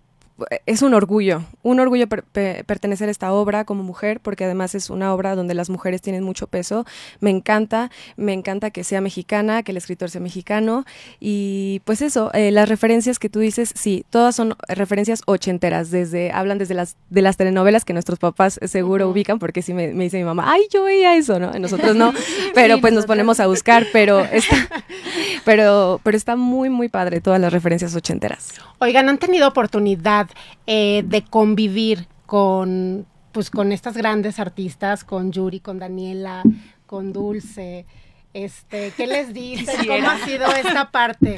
es 0.65 0.81
un 0.81 0.93
orgullo, 0.93 1.43
un 1.63 1.79
orgullo 1.79 2.07
per- 2.07 2.23
pe- 2.23 2.63
pertenecer 2.65 3.07
a 3.07 3.11
esta 3.11 3.31
obra 3.33 3.65
como 3.65 3.83
mujer, 3.83 4.19
porque 4.19 4.45
además 4.45 4.75
es 4.75 4.89
una 4.89 5.13
obra 5.13 5.35
donde 5.35 5.53
las 5.53 5.69
mujeres 5.69 6.01
tienen 6.01 6.23
mucho 6.23 6.47
peso. 6.47 6.85
Me 7.19 7.29
encanta, 7.29 7.89
me 8.17 8.33
encanta 8.33 8.71
que 8.71 8.83
sea 8.83 9.01
mexicana, 9.01 9.63
que 9.63 9.71
el 9.71 9.77
escritor 9.77 10.09
sea 10.09 10.21
mexicano. 10.21 10.85
Y 11.19 11.81
pues 11.85 12.01
eso, 12.01 12.31
eh, 12.33 12.51
las 12.51 12.69
referencias 12.69 13.19
que 13.19 13.29
tú 13.29 13.39
dices, 13.39 13.71
sí, 13.75 14.05
todas 14.09 14.35
son 14.35 14.55
referencias 14.67 15.21
ochenteras, 15.25 15.91
desde, 15.91 16.31
hablan 16.31 16.57
desde 16.57 16.73
las, 16.73 16.95
de 17.09 17.21
las 17.21 17.37
telenovelas 17.37 17.85
que 17.85 17.93
nuestros 17.93 18.19
papás 18.19 18.59
seguro 18.65 19.09
ubican, 19.09 19.39
porque 19.39 19.61
sí 19.61 19.73
me, 19.73 19.93
me 19.93 20.05
dice 20.05 20.17
mi 20.17 20.23
mamá, 20.23 20.45
ay, 20.51 20.61
yo 20.71 20.83
veía 20.83 21.15
eso, 21.15 21.39
¿no? 21.39 21.51
Nosotros 21.53 21.95
no, 21.95 22.13
pero 22.53 22.75
Sí, 22.75 22.81
pues 22.81 22.93
nos 22.93 23.05
ponemos 23.05 23.39
a 23.39 23.47
buscar, 23.47 23.85
pero 23.91 24.19
está, 24.21 24.55
pero, 25.45 25.99
pero 26.03 26.17
está 26.17 26.35
muy, 26.35 26.69
muy 26.69 26.89
padre 26.89 27.21
todas 27.21 27.39
las 27.39 27.51
referencias 27.51 27.95
ochenteras. 27.95 28.53
Oigan, 28.79 29.09
¿han 29.09 29.17
tenido 29.17 29.47
oportunidad 29.47 30.28
eh, 30.67 31.03
de 31.05 31.23
convivir 31.23 32.07
con, 32.25 33.05
pues, 33.31 33.49
con 33.49 33.71
estas 33.71 33.95
grandes 33.97 34.39
artistas, 34.39 35.03
con 35.03 35.31
Yuri, 35.31 35.59
con 35.59 35.79
Daniela, 35.79 36.43
con 36.85 37.11
Dulce? 37.13 37.85
Este, 38.33 38.91
¿Qué 38.95 39.07
les 39.07 39.33
dicen? 39.33 39.87
¿Cómo 39.87 40.09
ha 40.09 40.19
sido 40.25 40.45
esta 40.51 40.91
parte? 40.91 41.37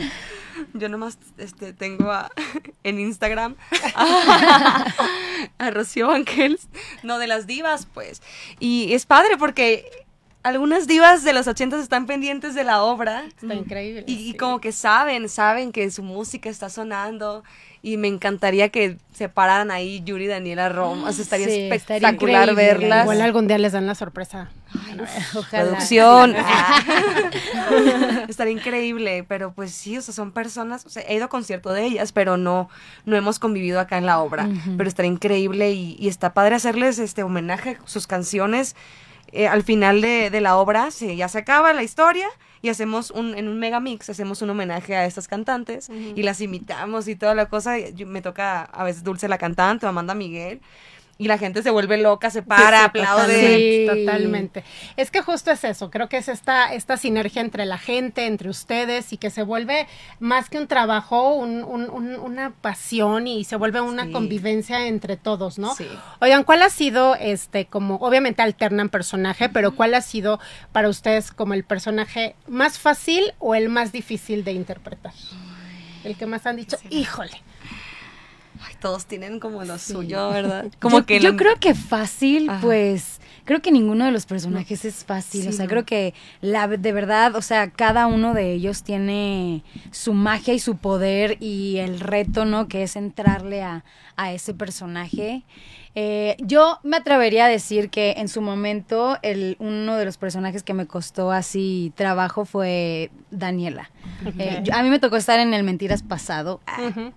Yo 0.73 0.89
nomás 0.89 1.17
este, 1.37 1.73
tengo 1.73 2.11
a- 2.11 2.29
en 2.83 2.99
Instagram 2.99 3.55
a, 3.95 4.85
a 5.57 5.71
Rocío 5.71 6.11
Ángels, 6.11 6.67
no 7.03 7.17
de 7.17 7.27
las 7.27 7.47
divas, 7.47 7.87
pues. 7.91 8.21
Y 8.59 8.93
es 8.93 9.05
padre 9.05 9.37
porque 9.37 9.85
algunas 10.43 10.87
divas 10.87 11.23
de 11.23 11.33
los 11.33 11.47
ochentas 11.47 11.81
están 11.81 12.05
pendientes 12.05 12.55
de 12.55 12.63
la 12.63 12.83
obra. 12.83 13.25
Está 13.25 13.53
increíble. 13.53 14.03
Y, 14.07 14.29
y 14.29 14.33
como 14.35 14.59
que 14.59 14.71
saben, 14.71 15.29
saben 15.29 15.71
que 15.71 15.89
su 15.91 16.03
música 16.03 16.49
está 16.49 16.69
sonando. 16.69 17.43
Y 17.83 17.97
me 17.97 18.07
encantaría 18.07 18.69
que 18.69 18.97
se 19.11 19.27
pararan 19.27 19.71
ahí 19.71 20.03
Yuri 20.05 20.25
y 20.25 20.27
Daniela 20.27 20.69
Rom. 20.69 21.03
O 21.03 21.11
sea, 21.11 21.23
estaría 21.23 21.47
Sí, 21.47 21.61
espectacular 21.61 22.53
verlas. 22.53 23.05
Igual 23.05 23.21
algún 23.21 23.47
día 23.47 23.57
les 23.57 23.71
dan 23.71 23.87
la 23.87 23.95
sorpresa. 23.95 24.51
Ojalá. 25.35 25.63
Producción. 25.63 26.35
Ah. 26.37 26.83
estaría 28.29 28.53
increíble. 28.53 29.25
Pero 29.27 29.53
pues 29.53 29.71
sí, 29.71 29.97
o 29.97 30.01
sea, 30.03 30.13
son 30.13 30.31
personas. 30.31 30.85
O 30.85 30.89
sea, 30.89 31.01
he 31.07 31.15
ido 31.15 31.25
a 31.25 31.29
concierto 31.29 31.73
de 31.73 31.83
ellas, 31.85 32.11
pero 32.11 32.37
no, 32.37 32.69
no 33.05 33.15
hemos 33.15 33.39
convivido 33.39 33.79
acá 33.79 33.97
en 33.97 34.05
la 34.05 34.19
obra. 34.19 34.47
Pero 34.77 34.87
estaría 34.87 35.11
increíble 35.11 35.71
y, 35.71 35.95
y 35.99 36.07
está 36.07 36.35
padre 36.35 36.55
hacerles 36.55 36.99
este 36.99 37.23
homenaje, 37.23 37.79
sus 37.85 38.05
canciones. 38.05 38.75
Eh, 39.31 39.47
al 39.47 39.63
final 39.63 40.01
de, 40.01 40.29
de 40.29 40.41
la 40.41 40.57
obra, 40.57 40.91
sí, 40.91 41.15
ya 41.15 41.27
se 41.29 41.37
acaba 41.39 41.71
la 41.73 41.83
historia 41.83 42.27
y 42.61 42.69
hacemos 42.69 43.11
un, 43.11 43.33
en 43.35 43.47
un 43.47 43.57
mega 43.59 43.79
mix, 43.79 44.09
hacemos 44.09 44.41
un 44.41 44.49
homenaje 44.51 44.95
a 44.95 45.05
estas 45.05 45.27
cantantes 45.27 45.89
y 46.15 46.21
las 46.23 46.41
imitamos 46.41 47.07
y 47.07 47.15
toda 47.15 47.33
la 47.33 47.47
cosa. 47.47 47.77
Yo- 47.79 48.05
me 48.07 48.21
toca 48.21 48.61
a 48.63 48.83
veces 48.83 49.03
Dulce 49.03 49.27
la 49.27 49.37
cantante 49.37 49.85
o 49.85 49.89
Amanda 49.89 50.13
Miguel 50.13 50.59
y 51.21 51.27
la 51.27 51.37
gente 51.37 51.61
se 51.61 51.69
vuelve 51.69 51.97
loca, 51.99 52.31
se 52.31 52.41
para, 52.41 52.79
Sí, 52.79 52.85
aplaude. 52.85 53.33
Totalmente, 53.33 53.93
Sí. 53.93 54.05
totalmente. 54.05 54.63
Es 54.97 55.11
que 55.11 55.21
justo 55.21 55.51
es 55.51 55.63
eso, 55.63 55.91
creo 55.91 56.09
que 56.09 56.17
es 56.17 56.27
esta, 56.27 56.73
esta 56.73 56.97
sinergia 56.97 57.41
entre 57.41 57.65
la 57.65 57.77
gente, 57.77 58.25
entre 58.25 58.49
ustedes 58.49 59.13
y 59.13 59.17
que 59.17 59.29
se 59.29 59.43
vuelve 59.43 59.87
más 60.19 60.49
que 60.49 60.57
un 60.57 60.67
trabajo, 60.67 61.35
un- 61.35 61.63
un- 61.63 61.89
un- 61.91 62.15
una 62.19 62.51
pasión 62.61 63.27
y 63.27 63.43
se 63.43 63.55
vuelve 63.55 63.81
una 63.81 64.05
Sí. 64.05 64.11
convivencia 64.11 64.87
entre 64.87 65.15
todos, 65.15 65.59
¿no? 65.59 65.75
Sí. 65.75 65.87
Oigan, 66.21 66.43
¿cuál 66.43 66.63
ha 66.63 66.69
sido, 66.69 67.15
este, 67.15 67.65
como, 67.67 67.95
obviamente 67.97 68.41
alternan 68.41 68.89
personaje, 68.89 69.47
pero 69.49 69.75
cuál 69.75 69.93
ha 69.93 70.01
sido 70.01 70.39
para 70.71 70.89
ustedes 70.89 71.31
como 71.31 71.53
el 71.53 71.63
personaje 71.63 72.35
más 72.47 72.79
fácil 72.79 73.33
o 73.37 73.53
el 73.53 73.69
más 73.69 73.91
difícil 73.91 74.43
de 74.43 74.53
interpretar? 74.53 75.13
El 76.03 76.15
que 76.17 76.25
más 76.25 76.47
han 76.47 76.55
dicho, 76.55 76.77
híjole. 76.89 77.39
Ay, 78.63 78.75
todos 78.79 79.05
tienen 79.05 79.39
como 79.39 79.63
lo 79.63 79.77
Sí. 79.77 79.93
suyo, 79.93 80.29
¿verdad? 80.29 80.67
Como 80.79 80.99
yo, 80.99 81.05
que 81.05 81.19
yo 81.19 81.31
lo- 81.31 81.37
creo 81.37 81.55
que 81.59 81.73
fácil, 81.73 82.49
Ajá. 82.49 82.61
pues, 82.61 83.19
creo 83.45 83.61
que 83.61 83.71
ninguno 83.71 84.05
de 84.05 84.11
los 84.11 84.25
personajes 84.25 84.85
es 84.85 85.03
fácil. 85.03 85.41
Sí, 85.43 85.47
o 85.47 85.51
sea, 85.51 85.65
no. 85.65 85.69
creo 85.69 85.85
que 85.85 86.13
la 86.41 86.67
de 86.67 86.91
verdad, 86.93 87.35
o 87.35 87.41
sea, 87.41 87.71
cada 87.71 88.05
uno 88.07 88.33
de 88.33 88.53
ellos 88.53 88.83
tiene 88.83 89.63
su 89.91 90.13
magia 90.13 90.53
y 90.53 90.59
su 90.59 90.77
poder 90.77 91.37
y 91.39 91.77
el 91.77 91.99
reto, 91.99 92.45
¿no? 92.45 92.67
Que 92.67 92.83
es 92.83 92.95
entrarle 92.95 93.63
a, 93.63 93.83
a 94.15 94.31
ese 94.31 94.53
personaje. 94.53 95.43
Eh, 95.93 96.37
yo 96.39 96.79
me 96.83 96.97
atrevería 96.97 97.45
a 97.45 97.49
decir 97.49 97.89
que 97.89 98.13
en 98.17 98.29
su 98.29 98.41
momento 98.41 99.17
el, 99.23 99.57
uno 99.59 99.97
de 99.97 100.05
los 100.05 100.17
personajes 100.17 100.63
que 100.63 100.73
me 100.73 100.87
costó 100.87 101.31
así 101.33 101.91
trabajo 101.95 102.45
fue 102.45 103.11
Daniela. 103.29 103.89
Eh, 104.39 104.61
yo- 104.63 104.73
a 104.73 104.83
mí 104.83 104.89
me 104.89 104.99
tocó 104.99 105.17
estar 105.17 105.39
en 105.39 105.53
el 105.53 105.63
Mentiras 105.63 106.01
pasado. 106.03 106.61
Ah, 106.65 106.79
Ujú. 106.87 107.11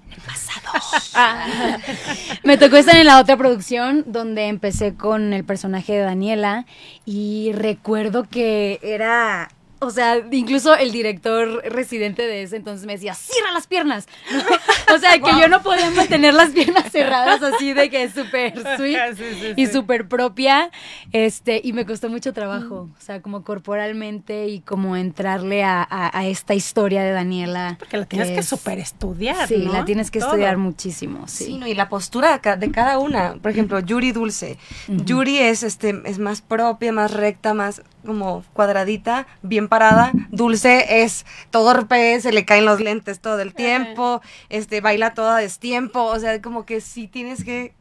me 2.45 2.57
tocó 2.57 2.77
estar 2.77 2.97
en 2.97 3.07
la 3.07 3.21
otra 3.21 3.37
producción 3.37 4.05
donde 4.07 4.47
empecé 4.49 4.95
con 4.95 5.33
el 5.33 5.45
personaje 5.45 5.93
de 5.93 6.01
Daniela 6.01 6.67
y 7.05 7.53
recuerdo 7.53 8.25
que 8.25 8.81
era, 8.83 9.51
o 9.87 9.91
sea, 9.91 10.21
incluso 10.31 10.75
el 10.75 10.93
director 10.93 11.63
residente 11.65 12.23
de 12.27 12.43
ese 12.43 12.57
entonces 12.57 12.87
me 12.87 12.95
decía, 12.95 13.15
cierra 13.15 13.53
las 13.53 13.67
piernas. 13.67 14.07
o 14.95 14.99
sea, 14.99 15.19
que 15.19 15.31
yo 15.41 15.49
no 15.49 15.63
podía 15.63 15.91
mantener 15.91 16.35
las 16.35 16.51
piernas 16.51 16.91
cerradas 16.91 17.43
así 17.43 17.73
de 17.73 17.91
que 17.91 18.05
es 18.05 18.13
súper 18.15 18.55
sweet 18.77 18.99
Sí, 19.17 19.25
sí, 19.41 19.53
y 19.57 19.67
sí. 19.67 19.73
súper 19.73 20.09
propia, 20.09 20.71
este, 21.13 21.61
y 21.63 21.73
me 21.73 21.85
costó 21.87 22.09
mucho 22.09 22.33
trabajo, 22.33 22.89
o 22.97 23.01
sea, 23.01 23.21
como 23.23 23.43
corporalmente 23.45 24.49
y 24.49 24.61
como 24.61 24.97
entrarle 24.97 25.63
a, 25.65 25.83
a- 25.83 26.17
a 26.19 26.27
esta 26.27 26.55
historia 26.55 27.03
de 27.03 27.13
Daniela. 27.13 27.77
Porque 27.79 27.97
la 27.97 28.07
tienes 28.07 28.31
que 28.31 28.41
es- 28.41 28.49
super 28.49 28.79
estudiar, 28.79 29.49
Sí, 29.49 29.57
¿no? 29.59 29.73
la 29.73 29.85
tienes 29.85 30.11
que 30.11 30.19
Todo. 30.21 30.31
estudiar 30.31 30.57
muchísimo, 30.57 31.27
sí. 31.29 31.45
Sí, 31.45 31.59
no, 31.59 31.67
y 31.67 31.75
la 31.75 31.89
postura 31.89 32.39
de 32.39 32.71
cada 32.71 32.99
una. 32.99 33.35
Por 33.43 33.51
ejemplo, 33.51 33.81
Yuri 33.81 34.13
Dulce. 34.13 34.59
Yuri 34.89 35.39
es 35.39 35.63
este 35.63 36.01
es 36.05 36.19
más 36.19 36.41
propia, 36.41 36.93
más 36.93 37.13
recta, 37.13 37.55
más 37.55 37.83
como 38.05 38.45
cuadradita, 38.53 39.27
bien 39.43 39.69
parada. 39.69 40.13
Dulce 40.31 41.03
es 41.03 41.25
torpe, 41.51 42.21
se 42.21 42.33
le 42.33 42.45
caen 42.45 42.65
los 42.65 42.81
lentes 42.81 43.21
todo 43.21 43.41
el 43.41 43.55
tiempo, 43.55 44.21
este 44.49 44.81
baila 44.81 45.15
todo 45.15 45.31
a 45.31 45.39
destiempo, 45.39 46.03
o 46.05 46.19
sea, 46.19 46.41
como 46.43 46.65
que 46.67 46.81
sí 46.81 47.09
tienes 47.09 47.45
que 47.45 47.73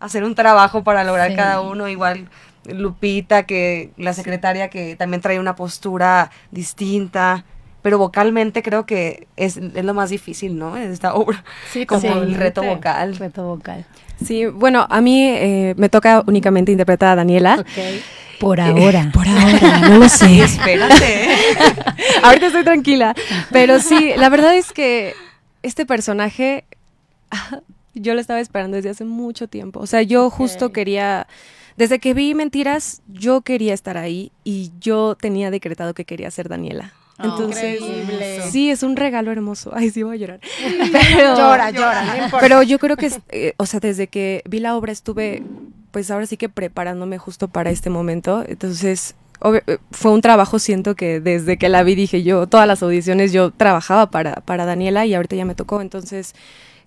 hacer 0.00 0.24
un 0.24 0.34
trabajo 0.34 0.84
para 0.84 1.04
lograr 1.04 1.30
Sí. 1.30 1.36
cada 1.36 1.60
uno 1.60 1.88
igual 1.88 2.28
Lupita 2.68 3.44
que 3.44 3.92
la 3.96 4.12
secretaria 4.12 4.68
que 4.70 4.96
también 4.96 5.20
trae 5.20 5.38
una 5.38 5.54
postura 5.54 6.30
distinta. 6.50 7.44
Pero 7.82 7.98
vocalmente 7.98 8.64
creo 8.64 8.84
que 8.84 9.28
es, 9.36 9.56
es 9.58 9.84
lo 9.84 9.94
más 9.94 10.10
difícil, 10.10 10.58
¿no? 10.58 10.76
En 10.76 10.90
esta 10.90 11.14
obra. 11.14 11.44
Sí, 11.70 11.86
como 11.86 12.00
el 12.02 12.08
totalmente. 12.08 12.38
reto 12.40 12.62
vocal. 12.64 13.16
Reto 13.16 13.44
vocal. 13.44 13.86
Sí, 14.24 14.46
bueno, 14.46 14.84
a 14.90 15.00
mí 15.00 15.22
eh, 15.28 15.74
me 15.76 15.88
toca 15.88 16.24
únicamente 16.26 16.72
interpretar 16.72 17.10
a 17.10 17.14
Daniela. 17.14 17.58
Ok. 17.60 17.68
Por 18.38 18.60
ahora. 18.60 19.10
Por 19.12 19.26
ahora, 19.28 19.80
no 19.88 19.98
lo 19.98 20.08
sé. 20.08 20.40
Espérate. 20.44 21.28
Ahorita 22.22 22.46
estoy 22.46 22.64
tranquila. 22.64 23.14
Pero 23.50 23.80
sí, 23.80 24.12
la 24.16 24.28
verdad 24.28 24.56
es 24.56 24.72
que 24.72 25.14
este 25.62 25.86
personaje, 25.86 26.64
yo 27.94 28.14
lo 28.14 28.20
estaba 28.20 28.40
esperando 28.40 28.76
desde 28.76 28.90
hace 28.90 29.04
mucho 29.04 29.48
tiempo. 29.48 29.80
O 29.80 29.86
sea, 29.86 30.02
yo 30.02 30.30
justo 30.30 30.72
quería, 30.72 31.26
desde 31.76 31.98
que 31.98 32.14
vi 32.14 32.34
Mentiras, 32.34 33.02
yo 33.08 33.40
quería 33.42 33.74
estar 33.74 33.96
ahí 33.96 34.32
y 34.44 34.70
yo 34.80 35.16
tenía 35.20 35.50
decretado 35.50 35.94
que 35.94 36.04
quería 36.04 36.30
ser 36.30 36.48
Daniela. 36.48 36.92
Entonces, 37.18 37.80
Increíble. 37.80 38.42
sí, 38.50 38.70
es 38.70 38.82
un 38.82 38.94
regalo 38.94 39.32
hermoso. 39.32 39.72
Ay, 39.74 39.90
sí, 39.90 40.02
voy 40.02 40.16
a 40.16 40.20
llorar. 40.20 40.40
Pero, 40.92 41.34
Llora, 41.34 41.70
llora, 41.70 42.28
no 42.30 42.38
pero 42.38 42.62
yo 42.62 42.78
creo 42.78 42.96
que, 42.98 43.10
eh, 43.30 43.54
o 43.56 43.64
sea, 43.64 43.80
desde 43.80 44.06
que 44.08 44.42
vi 44.46 44.60
la 44.60 44.76
obra 44.76 44.92
estuve, 44.92 45.42
pues 45.96 46.10
ahora 46.10 46.26
sí 46.26 46.36
que 46.36 46.50
preparándome 46.50 47.16
justo 47.16 47.48
para 47.48 47.70
este 47.70 47.88
momento. 47.88 48.44
Entonces, 48.46 49.14
eh, 49.42 49.78
fue 49.92 50.10
un 50.10 50.20
trabajo, 50.20 50.58
siento 50.58 50.94
que 50.94 51.20
desde 51.20 51.56
que 51.56 51.70
la 51.70 51.82
vi 51.84 51.94
dije 51.94 52.22
yo, 52.22 52.46
todas 52.46 52.66
las 52.66 52.82
audiciones 52.82 53.32
yo 53.32 53.50
trabajaba 53.50 54.10
para, 54.10 54.34
para 54.42 54.66
Daniela 54.66 55.06
y 55.06 55.14
ahorita 55.14 55.36
ya 55.36 55.46
me 55.46 55.54
tocó. 55.54 55.80
Entonces, 55.80 56.34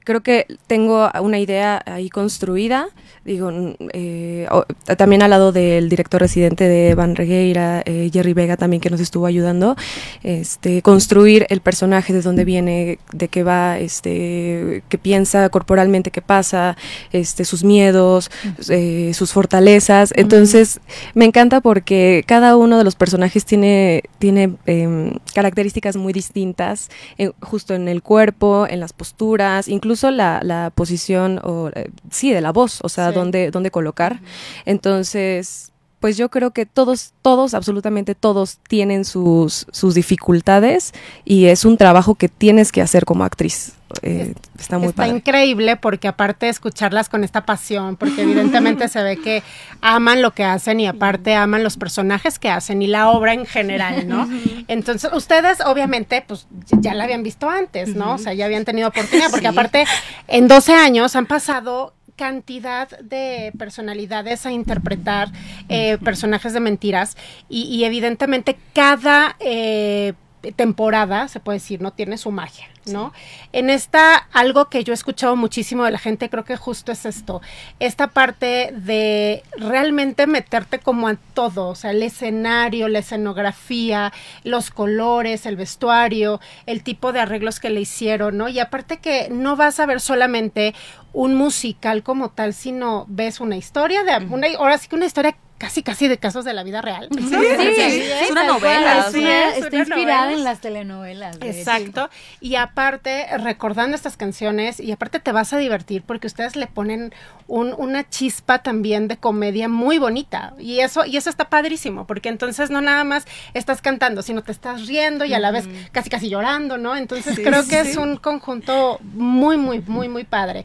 creo 0.09 0.21
que 0.21 0.47
tengo 0.65 1.07
una 1.21 1.37
idea 1.37 1.83
ahí 1.85 2.09
construida. 2.09 2.87
Digo, 3.25 3.51
eh, 3.93 4.47
o- 4.49 4.65
también 4.97 5.21
al 5.21 5.29
lado 5.29 5.51
del 5.51 5.87
director 5.87 6.19
residente 6.19 6.63
de 6.67 6.95
Van 6.95 7.15
Regueira, 7.15 7.83
eh, 7.85 8.09
Jerry 8.11 8.33
Vega 8.33 8.57
también 8.57 8.81
que 8.81 8.89
nos 8.89 8.99
estuvo 9.01 9.27
ayudando, 9.27 9.75
este, 10.23 10.81
construir 10.81 11.45
el 11.49 11.61
personaje 11.61 12.11
de 12.11 12.23
dónde 12.23 12.43
viene, 12.43 12.97
de 13.13 13.27
qué 13.27 13.43
va, 13.43 13.77
este, 13.77 14.81
qué 14.89 14.97
piensa 14.97 15.47
corporalmente, 15.49 16.09
qué 16.09 16.23
pasa, 16.23 16.75
este, 17.11 17.45
sus 17.45 17.63
miedos, 17.63 18.31
eh, 18.69 19.11
sus 19.13 19.31
fortalezas. 19.31 20.11
Entonces, 20.15 20.79
me 21.13 21.25
encanta 21.25 21.61
porque 21.61 22.23
cada 22.25 22.57
uno 22.57 22.79
de 22.79 22.83
los 22.83 22.95
personajes 22.95 23.45
tiene, 23.45 24.01
tiene 24.17 24.55
em, 24.65 25.13
características 25.35 25.97
muy 25.97 26.13
distintas, 26.13 26.89
en- 27.19 27.33
justo 27.41 27.75
en 27.75 27.87
el 27.87 28.01
cuerpo, 28.01 28.65
en 28.67 28.79
las 28.79 28.91
posturas, 28.93 29.67
incluso 29.67 29.98
la, 30.09 30.39
la 30.43 30.71
posición, 30.73 31.39
o, 31.43 31.69
eh, 31.75 31.89
sí, 32.09 32.31
de 32.31 32.41
la 32.41 32.51
voz, 32.51 32.79
o 32.83 32.89
sea, 32.89 33.09
Sí. 33.09 33.15
dónde, 33.15 33.51
dónde 33.51 33.71
colocar. 33.71 34.19
Entonces, 34.65 35.71
pues 35.99 36.17
yo 36.17 36.29
creo 36.29 36.51
que 36.51 36.65
todos, 36.65 37.13
todos, 37.21 37.53
absolutamente 37.53 38.15
todos 38.15 38.57
tienen 38.67 39.03
sus, 39.05 39.65
sus 39.71 39.95
dificultades 39.95 40.93
y 41.25 41.45
es 41.45 41.65
un 41.65 41.77
trabajo 41.77 42.15
que 42.15 42.29
tienes 42.29 42.71
que 42.71 42.81
hacer 42.81 43.05
como 43.05 43.23
actriz. 43.23 43.73
Eh, 44.03 44.35
está 44.59 44.77
muy 44.77 44.89
Está 44.89 45.03
padre. 45.03 45.17
increíble 45.17 45.75
porque 45.75 46.07
aparte 46.07 46.45
de 46.45 46.51
escucharlas 46.51 47.09
con 47.09 47.23
esta 47.23 47.45
pasión, 47.47 47.95
porque 47.95 48.21
evidentemente 48.21 48.87
se 48.87 49.01
ve 49.01 49.17
que 49.17 49.41
aman 49.81 50.21
lo 50.21 50.31
que 50.31 50.43
hacen 50.43 50.79
y 50.79 50.85
aparte 50.85 51.33
aman 51.33 51.63
los 51.63 51.75
personajes 51.75 52.37
que 52.37 52.49
hacen 52.51 52.83
y 52.83 52.87
la 52.87 53.09
obra 53.09 53.33
en 53.33 53.47
general, 53.47 54.07
¿no? 54.07 54.29
Entonces, 54.67 55.09
ustedes 55.11 55.57
obviamente 55.65 56.23
pues 56.27 56.45
ya 56.79 56.93
la 56.93 57.05
habían 57.05 57.23
visto 57.23 57.49
antes, 57.49 57.95
¿no? 57.95 58.13
O 58.13 58.17
sea, 58.19 58.33
ya 58.33 58.45
habían 58.45 58.63
tenido 58.63 58.89
oportunidad, 58.89 59.31
porque 59.31 59.47
Sí. 59.47 59.53
aparte 59.53 59.85
en 60.27 60.47
12 60.47 60.73
años 60.75 61.15
han 61.15 61.25
pasado 61.25 61.93
cantidad 62.19 62.89
de 62.99 63.53
personalidades 63.57 64.45
a 64.45 64.51
interpretar 64.51 65.31
eh, 65.69 65.97
personajes 66.03 66.51
de 66.51 66.59
mentiras 66.59 67.15
y, 67.47 67.85
evidentemente 67.85 68.57
cada 68.73 69.37
eh, 69.39 70.11
temporada, 70.55 71.27
se 71.27 71.39
puede 71.39 71.57
decir, 71.57 71.81
no 71.81 71.91
tiene 71.91 72.17
su 72.17 72.31
magia, 72.31 72.67
¿no? 72.85 73.13
En 73.51 73.69
esta, 73.69 74.15
algo 74.31 74.69
que 74.69 74.83
yo 74.83 74.93
he 74.93 74.95
escuchado 74.95 75.35
muchísimo 75.35 75.83
de 75.83 75.91
la 75.91 75.97
gente, 75.97 76.29
creo 76.29 76.45
que 76.45 76.55
justo 76.55 76.91
es 76.91 77.05
esto, 77.05 77.41
esta 77.79 78.07
parte 78.07 78.73
de 78.73 79.43
realmente 79.57 80.27
meterte 80.27 80.79
como 80.79 81.07
a 81.07 81.15
todo, 81.33 81.67
o 81.67 81.75
sea, 81.75 81.91
el 81.91 82.03
escenario, 82.03 82.87
la 82.87 82.99
escenografía, 82.99 84.13
los 84.43 84.71
colores, 84.71 85.45
el 85.45 85.57
vestuario, 85.57 86.39
el 86.65 86.83
tipo 86.83 87.11
de 87.11 87.19
arreglos 87.19 87.59
que 87.59 87.69
le 87.69 87.81
hicieron, 87.81 88.37
¿no? 88.37 88.47
Y 88.47 88.59
aparte 88.59 88.97
que 88.97 89.27
no 89.29 89.57
vas 89.57 89.79
a 89.79 89.85
ver 89.85 89.99
solamente 89.99 90.73
un 91.11 91.35
musical 91.35 92.03
como 92.03 92.29
tal, 92.29 92.53
sino 92.53 93.05
ves 93.09 93.39
una 93.39 93.57
historia 93.57 94.03
de, 94.03 94.25
una, 94.25 94.47
ahora 94.57 94.77
sí 94.77 94.87
que 94.87 94.95
una 94.95 95.05
historia 95.05 95.35
casi 95.59 95.83
casi 95.83 96.07
de 96.07 96.17
casos 96.17 96.45
de 96.45 96.53
la 96.53 96.63
vida 96.63 96.81
real. 96.81 97.09
Sí, 97.11 97.35
es 97.35 98.31
una 98.31 98.45
novela. 98.45 99.07
Es 99.07 99.13
una, 99.13 99.49
está 99.49 99.77
inspirada 99.77 100.33
en 100.33 100.43
las 100.43 100.61
telenovelas. 100.61 101.37
Exacto. 101.41 102.09
Y 102.39 102.55
aparte, 102.55 103.27
recordando 103.37 103.95
estas 103.95 104.15
canciones, 104.15 104.79
y 104.79 104.91
aparte 104.91 105.19
te 105.19 105.31
vas 105.33 105.51
a 105.53 105.57
divertir 105.57 106.01
porque 106.01 106.27
ustedes 106.27 106.55
le 106.55 106.67
ponen 106.67 107.13
un, 107.47 107.75
una 107.77 108.07
chispa 108.07 108.59
también 108.59 109.09
de 109.09 109.17
comedia 109.17 109.67
muy 109.67 109.97
bonita. 109.97 110.53
Y 110.59 110.79
eso, 110.79 111.05
y 111.05 111.17
eso 111.17 111.29
está 111.29 111.49
padrísimo, 111.49 112.07
porque 112.07 112.29
entonces 112.29 112.69
no 112.69 112.79
nada 112.79 113.03
más 113.03 113.25
estás 113.53 113.81
cantando, 113.81 114.21
sino 114.21 114.43
te 114.43 114.53
estás 114.53 114.87
riendo 114.87 115.25
y 115.25 115.33
a 115.33 115.39
la 115.39 115.51
vez 115.51 115.67
casi 115.91 116.09
casi 116.09 116.29
llorando, 116.29 116.77
¿no? 116.77 116.95
Entonces 116.95 117.37
creo 117.37 117.67
que 117.67 117.81
es 117.81 117.97
un 117.97 118.15
conjunto 118.15 118.99
muy, 119.01 119.57
muy, 119.57 119.81
muy, 119.81 120.07
muy 120.07 120.23
padre. 120.23 120.63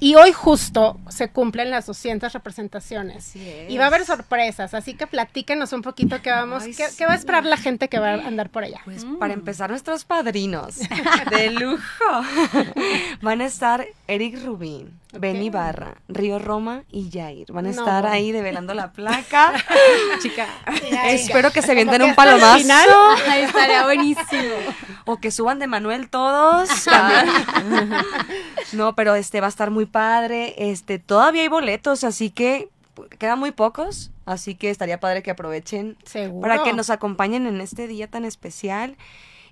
Y 0.00 0.14
hoy 0.14 0.32
justo 0.32 0.98
se 1.10 1.28
cumplen 1.28 1.70
las 1.70 1.84
200 1.84 2.32
representaciones. 2.32 3.36
Y 3.36 3.76
va 3.76 3.84
a 3.84 3.88
haber 3.88 4.06
sorpresas 4.06 4.29
así 4.72 4.94
que 4.94 5.06
platíquenos 5.06 5.72
un 5.72 5.82
poquito 5.82 6.22
qué 6.22 6.30
vamos, 6.30 6.64
qué, 6.64 7.06
va 7.06 7.12
a 7.12 7.16
esperar 7.16 7.44
la 7.44 7.56
gente 7.56 7.88
que 7.88 7.98
va 7.98 8.10
a 8.10 8.26
andar 8.26 8.48
por 8.50 8.62
allá. 8.62 8.80
Pues 8.84 9.04
para 9.18 9.34
empezar, 9.34 9.70
nuestros 9.70 10.04
padrinos 10.04 10.76
de 11.30 11.50
lujo 11.50 12.04
van 13.22 13.40
a 13.40 13.46
estar 13.46 13.86
Eric 14.06 14.42
Rubín, 14.44 14.98
Benny 15.12 15.50
Barra, 15.50 15.96
Río 16.08 16.38
Roma 16.38 16.84
y 16.90 17.10
Jair. 17.10 17.50
Van 17.52 17.66
a 17.66 17.70
estar 17.70 18.06
ahí 18.06 18.30
develando 18.30 18.72
la 18.74 18.92
placa. 18.92 19.52
Chica, 20.22 20.46
espero 21.06 21.50
que 21.50 21.62
se 21.62 21.74
vienten 21.74 22.02
un 22.02 22.14
palomazo. 22.14 22.72
Ahí 23.28 23.42
estaría 23.42 23.84
buenísimo. 23.84 24.54
O 25.06 25.18
que 25.18 25.30
suban 25.30 25.58
de 25.58 25.66
Manuel 25.66 26.08
todos. 26.08 26.68
no, 28.72 28.94
pero 28.94 29.14
este 29.16 29.40
va 29.40 29.46
a 29.46 29.50
estar 29.50 29.70
muy 29.70 29.86
padre. 29.86 30.54
Este, 30.56 30.98
todavía 30.98 31.42
hay 31.42 31.48
boletos, 31.48 32.04
así 32.04 32.30
que 32.30 32.68
quedan 33.18 33.38
muy 33.38 33.52
pocos. 33.52 34.10
Así 34.26 34.54
que 34.54 34.70
estaría 34.70 35.00
padre 35.00 35.22
que 35.22 35.30
aprovechen 35.30 35.96
para 36.40 36.62
que 36.62 36.72
nos 36.72 36.90
acompañen 36.90 37.46
en 37.46 37.60
este 37.60 37.86
día 37.88 38.08
tan 38.08 38.24
especial. 38.24 38.96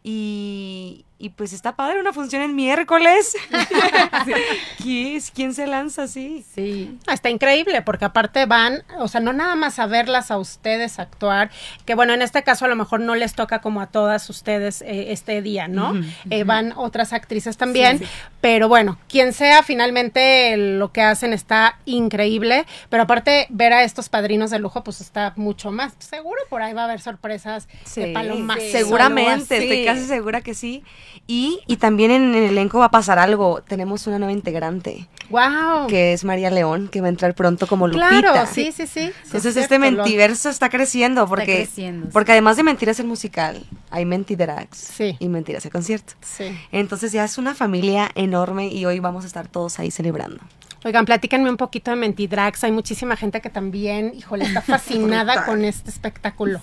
Y, 0.03 1.05
y 1.21 1.31
pues 1.31 1.53
está 1.53 1.75
padre 1.75 2.01
una 2.01 2.13
función 2.13 2.43
el 2.43 2.53
miércoles. 2.53 3.35
¿Quién 5.35 5.53
se 5.53 5.67
lanza 5.67 6.05
así? 6.05 6.45
Sí. 6.55 6.97
Está 7.13 7.29
increíble 7.29 7.83
porque 7.83 8.05
aparte 8.05 8.47
van, 8.47 8.85
o 8.99 9.09
sea, 9.09 9.21
no 9.21 9.33
nada 9.33 9.57
más 9.57 9.81
a 9.81 9.87
verlas 9.87 10.31
a 10.31 10.39
ustedes 10.39 11.01
actuar, 11.01 11.51
que 11.85 11.97
bueno, 11.97 12.15
en 12.15 12.23
este 12.23 12.45
caso 12.45 12.67
a 12.67 12.69
lo 12.69 12.77
mejor 12.77 13.01
no 13.01 13.17
les 13.17 13.35
toca 13.35 13.61
como 13.61 13.81
a 13.81 13.87
todas 13.87 14.31
ustedes 14.31 14.83
eh, 14.83 15.13
este 15.13 15.43
día, 15.43 15.67
¿no? 15.67 16.01
Eh, 16.31 16.45
van 16.45 16.73
otras 16.77 17.13
actrices 17.13 17.57
también, 17.57 18.01
pero 18.41 18.69
bueno, 18.69 18.99
quien 19.09 19.33
sea, 19.33 19.65
finalmente 19.65 20.57
lo 20.57 20.93
que 20.93 21.03
hacen 21.03 21.33
está 21.33 21.79
increíble, 21.85 22.65
pero 22.91 23.03
aparte 23.03 23.47
ver 23.51 23.73
a 23.73 23.83
estos 23.83 24.09
padrinos 24.09 24.51
de 24.51 24.61
lujo, 24.61 24.85
pues 24.85 25.01
está 25.01 25.33
mucho 25.35 25.73
más. 25.73 25.95
Seguro 25.99 26.39
por 26.49 26.63
ahí 26.63 26.75
va 26.75 26.83
a 26.83 26.85
haber 26.85 27.01
sorpresas 27.01 27.67
de 27.97 28.13
palomas. 28.13 28.59
Seguramente, 28.71 29.59
estoy 29.59 29.85
casi 29.85 30.05
segura 30.05 30.43
que 30.43 30.55
sí. 30.55 30.85
Y, 31.27 31.61
y 31.67 31.77
también 31.77 32.11
en 32.11 32.35
el 32.35 32.45
elenco 32.45 32.79
va 32.79 32.87
a 32.87 32.91
pasar 32.91 33.19
algo. 33.19 33.63
Tenemos 33.67 34.07
una 34.07 34.19
nueva 34.19 34.33
integrante. 34.33 35.09
¡Wow! 35.31 35.89
Que 35.89 36.13
es 36.13 36.25
María 36.25 36.51
León, 36.51 36.89
que 36.89 37.01
va 37.01 37.07
a 37.07 37.11
entrar 37.11 37.35
pronto 37.35 37.67
como 37.67 37.87
Lupita. 37.87 38.09
Claro, 38.21 38.51
sí, 38.51 38.73
sí, 38.73 38.87
sí. 38.87 39.11
Entonces 39.25 39.57
este 39.57 39.79
mentiverso 39.79 40.49
está 40.49 40.71
creciendo 40.71 41.27
porque, 41.27 41.63
está 41.63 41.73
creciendo, 41.73 42.09
porque 42.11 42.33
además 42.33 42.57
de 42.57 42.63
Mentiras 42.63 42.99
el 43.01 43.07
musical, 43.07 43.63
hay 43.91 44.05
Mentidrags 44.07 44.79
sí. 44.79 45.17
y 45.19 45.29
Mentiras 45.29 45.65
el 45.67 45.73
concierto. 45.73 46.15
Sí. 46.21 46.57
Entonces 46.73 47.13
ya 47.13 47.25
es 47.25 47.37
una 47.37 47.55
familia 47.55 48.11
enorme 48.15 48.69
y 48.69 48.87
hoy 48.87 49.01
vamos 49.01 49.25
a 49.25 49.27
estar 49.27 49.49
todos 49.49 49.79
ahí 49.79 49.91
celebrando. 49.91 50.41
Oigan, 50.85 51.05
platíquenme 51.05 51.51
un 51.51 51.57
poquito 51.57 51.91
de 51.91 51.97
Mentidrags. 51.97 52.63
Hay 52.63 52.71
muchísima 52.71 53.17
gente 53.17 53.41
que 53.41 53.51
también, 53.51 54.13
híjole, 54.17 54.45
está 54.45 54.63
fascinada 54.63 55.45
con 55.45 55.65
este 55.65 55.91
espectáculo. 55.91 56.61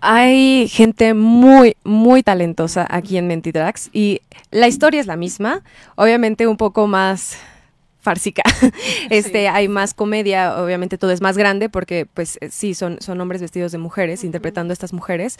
Hay 0.00 0.68
gente 0.68 1.14
muy, 1.14 1.76
muy 1.82 2.22
talentosa 2.22 2.86
aquí 2.88 3.16
en 3.16 3.26
Y 3.92 4.22
la 4.50 4.68
historia 4.68 5.00
es 5.00 5.06
la 5.06 5.16
misma, 5.16 5.62
obviamente 5.96 6.46
un 6.46 6.56
poco 6.56 6.86
más 6.86 7.36
fársica. 8.00 8.42
Este, 9.10 9.48
hay 9.48 9.68
más 9.68 9.94
comedia, 9.94 10.62
obviamente 10.62 10.98
todo 10.98 11.10
es 11.10 11.20
más 11.20 11.36
grande 11.36 11.68
porque 11.68 12.06
pues 12.06 12.38
eh, 12.40 12.48
sí 12.50 12.74
son 12.74 12.98
son 13.00 13.20
hombres 13.20 13.40
vestidos 13.40 13.72
de 13.72 13.78
mujeres 13.78 14.24
interpretando 14.24 14.72
a 14.72 14.74
estas 14.74 14.92
mujeres 14.92 15.38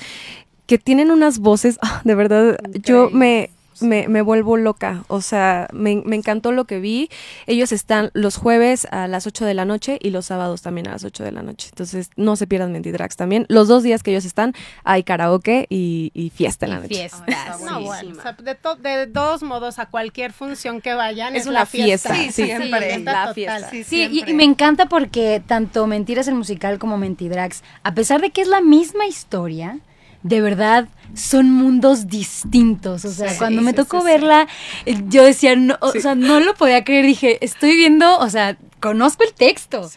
que 0.67 0.79
tienen 0.79 1.11
unas 1.11 1.38
voces, 1.38 1.79
de 2.05 2.15
verdad, 2.15 2.59
yo 2.83 3.11
me 3.11 3.50
me, 3.80 4.09
me, 4.09 4.23
vuelvo 4.23 4.56
loca. 4.56 5.04
O 5.09 5.21
sea, 5.21 5.68
me, 5.73 6.02
me, 6.04 6.16
encantó 6.16 6.52
lo 6.52 6.64
que 6.64 6.80
vi. 6.80 7.11
Ellos 7.47 7.73
están 7.73 8.11
los 8.14 8.37
jueves 8.37 8.87
a 8.90 9.09
las 9.09 9.26
8 9.26 9.45
de 9.45 9.54
la 9.54 9.64
noche 9.64 9.99
y 10.00 10.11
los 10.11 10.26
sábados 10.26 10.62
también 10.62 10.89
a 10.89 10.93
las 10.93 11.04
8 11.04 11.25
de 11.25 11.32
la 11.32 11.43
noche. 11.43 11.69
Entonces, 11.71 12.10
no 12.17 12.36
se 12.36 12.47
pierdan 12.47 12.73
Mentidrags 12.73 13.17
también. 13.17 13.47
Los 13.49 13.69
dos 13.69 13.82
días 13.82 14.02
que 14.02 14.10
ellos 14.10 14.25
están, 14.25 14.54
hay 14.84 15.02
karaoke 15.02 15.67
y, 15.69 16.10
y 16.15 16.30
fiesta 16.30 16.67
en 16.67 16.73
la 16.73 16.76
noche. 16.80 16.89
Fiestas. 16.95 17.60
no, 17.62 17.80
bueno, 17.80 18.17
de, 18.43 18.89
de, 18.91 19.06
todos 19.06 19.43
modos, 19.43 19.78
a 19.78 19.86
cualquier 19.86 20.32
función 20.32 20.80
que 20.80 20.95
vayan, 20.95 21.36
es, 21.36 21.47
una 21.47 21.67
fiesta. 21.67 22.15
Sí, 22.15 22.32
siempre. 22.32 22.99
la 23.00 23.34
fiesta. 23.34 23.71
Sí, 23.71 24.08
y, 24.10 24.30
y, 24.30 24.34
me 24.34 24.45
encanta 24.45 24.86
porque 24.86 25.43
tanto 25.47 25.86
Mentiras 25.86 26.28
el 26.28 26.34
musical 26.34 26.78
como 26.78 26.99
Mentidrags, 26.99 27.62
a 27.82 27.95
pesar 27.95 28.21
de 28.21 28.30
que 28.30 28.43
es 28.43 28.49
la 28.49 28.60
misma 28.60 29.06
historia, 29.06 29.78
de 30.26 30.41
verdad 30.41 30.89
son 31.15 31.50
mundos 31.50 32.08
distintos. 32.08 33.04
O 33.04 33.10
sea, 33.10 33.36
cuando 33.39 33.62
me 33.62 33.73
tocó 33.73 34.02
verla, 34.02 34.47
eh, 34.84 35.02
yo 35.08 35.25
decía, 35.25 35.56
no, 35.56 35.76
o 35.80 35.93
sea, 35.93 36.15
no 36.15 36.41
lo 36.41 36.54
podía 36.54 36.84
creer. 36.84 37.06
Dije, 37.06 37.45
estoy 37.45 37.76
viendo, 37.76 38.19
o 38.19 38.28
sea, 38.28 38.58
conozco 38.80 39.25
el 39.25 39.32
texto, 39.32 39.91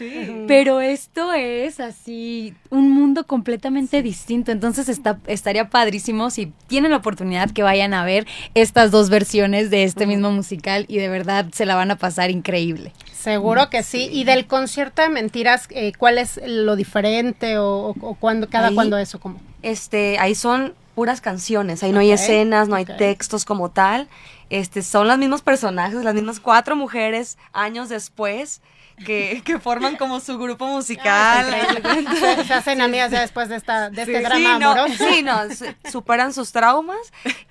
pero 0.47 0.81
esto 0.81 1.33
es 1.33 1.79
así 1.79 2.53
un 2.69 2.89
mundo 2.91 3.25
completamente 3.25 4.01
distinto. 4.01 4.51
Entonces 4.51 4.87
está, 4.87 5.19
estaría 5.27 5.69
padrísimo 5.69 6.29
si 6.29 6.53
tienen 6.67 6.91
la 6.91 6.97
oportunidad 6.97 7.51
que 7.51 7.63
vayan 7.63 7.93
a 7.93 8.05
ver 8.05 8.25
estas 8.53 8.91
dos 8.91 9.09
versiones 9.09 9.69
de 9.69 9.83
este 9.83 10.05
mismo 10.07 10.31
musical 10.31 10.85
y 10.87 10.97
de 10.97 11.09
verdad 11.09 11.47
se 11.53 11.65
la 11.65 11.75
van 11.75 11.91
a 11.91 11.97
pasar 11.97 12.31
increíble. 12.31 12.93
Seguro 13.19 13.69
que 13.69 13.83
sí. 13.83 14.09
Y 14.11 14.23
del 14.23 14.47
concierto 14.47 15.01
de 15.01 15.09
mentiras, 15.09 15.67
eh, 15.71 15.91
¿cuál 15.97 16.17
es 16.17 16.39
lo 16.45 16.77
diferente 16.77 17.57
o, 17.57 17.93
o 17.99 18.15
cuándo, 18.15 18.49
cada 18.49 18.71
cuándo 18.71 18.97
eso? 18.97 19.19
Como? 19.19 19.41
Este, 19.61 20.17
ahí 20.19 20.35
son 20.35 20.73
puras 20.95 21.19
canciones, 21.19 21.83
ahí 21.83 21.91
no 21.91 21.99
hay 21.99 22.11
escenas, 22.11 22.69
no 22.69 22.75
hay 22.75 22.85
textos 22.85 23.43
como 23.43 23.69
tal. 23.69 24.07
Este, 24.49 24.81
son 24.83 25.07
los 25.07 25.17
mismos 25.17 25.41
personajes, 25.41 26.03
las 26.03 26.15
mismas 26.15 26.39
cuatro 26.39 26.75
mujeres 26.77 27.37
años 27.51 27.89
después 27.89 28.61
que, 29.05 29.41
que 29.43 29.59
forman 29.59 29.95
como 29.95 30.19
su 30.19 30.37
grupo 30.37 30.67
musical. 30.67 31.45
se, 32.47 32.53
hacen 32.53 32.81
amigas 32.81 33.11
ya 33.11 33.21
después 33.21 33.49
de, 33.49 33.55
esta, 33.55 33.89
de 33.89 34.01
este 34.01 34.21
drama 34.21 34.55
sí, 34.55 34.59
no, 34.59 34.87
Sí, 34.87 35.23
no, 35.23 35.91
superan 35.91 36.33
sus 36.33 36.51
traumas 36.51 36.99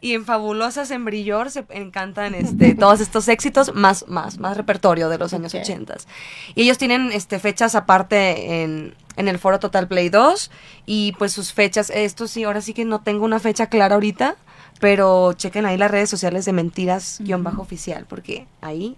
y 0.01 0.15
en 0.15 0.25
Fabulosas 0.25 0.91
en 0.91 1.05
Brillor 1.05 1.51
se 1.51 1.65
encantan 1.71 2.35
este, 2.35 2.75
todos 2.75 3.01
estos 3.01 3.29
éxitos, 3.29 3.75
más, 3.75 4.07
más, 4.09 4.39
más 4.39 4.57
repertorio 4.57 5.09
de 5.09 5.19
los 5.19 5.33
años 5.33 5.55
ochentas. 5.55 6.07
Y 6.55 6.63
ellos 6.63 6.79
tienen 6.79 7.11
este, 7.13 7.39
fechas 7.39 7.75
aparte 7.75 8.63
en, 8.63 8.95
en 9.17 9.29
el 9.29 9.39
Foro 9.39 9.59
Total 9.59 9.89
Play 9.89 10.09
2 10.09 10.51
y 10.87 11.13
pues 11.19 11.33
sus 11.33 11.53
fechas, 11.53 11.91
esto 11.91 12.29
sí, 12.29 12.45
ahora 12.45 12.61
sí 12.61 12.75
que 12.75 12.85
no 12.85 13.01
tengo 13.01 13.25
una 13.25 13.41
fecha 13.41 13.67
clara 13.67 13.97
ahorita, 13.97 14.37
pero 14.81 15.33
chequen 15.33 15.67
ahí 15.67 15.77
las 15.77 15.91
redes 15.91 16.09
sociales 16.09 16.45
de 16.45 16.53
mentiras-oficial 16.53 18.07
porque 18.09 18.47
ahí 18.61 18.97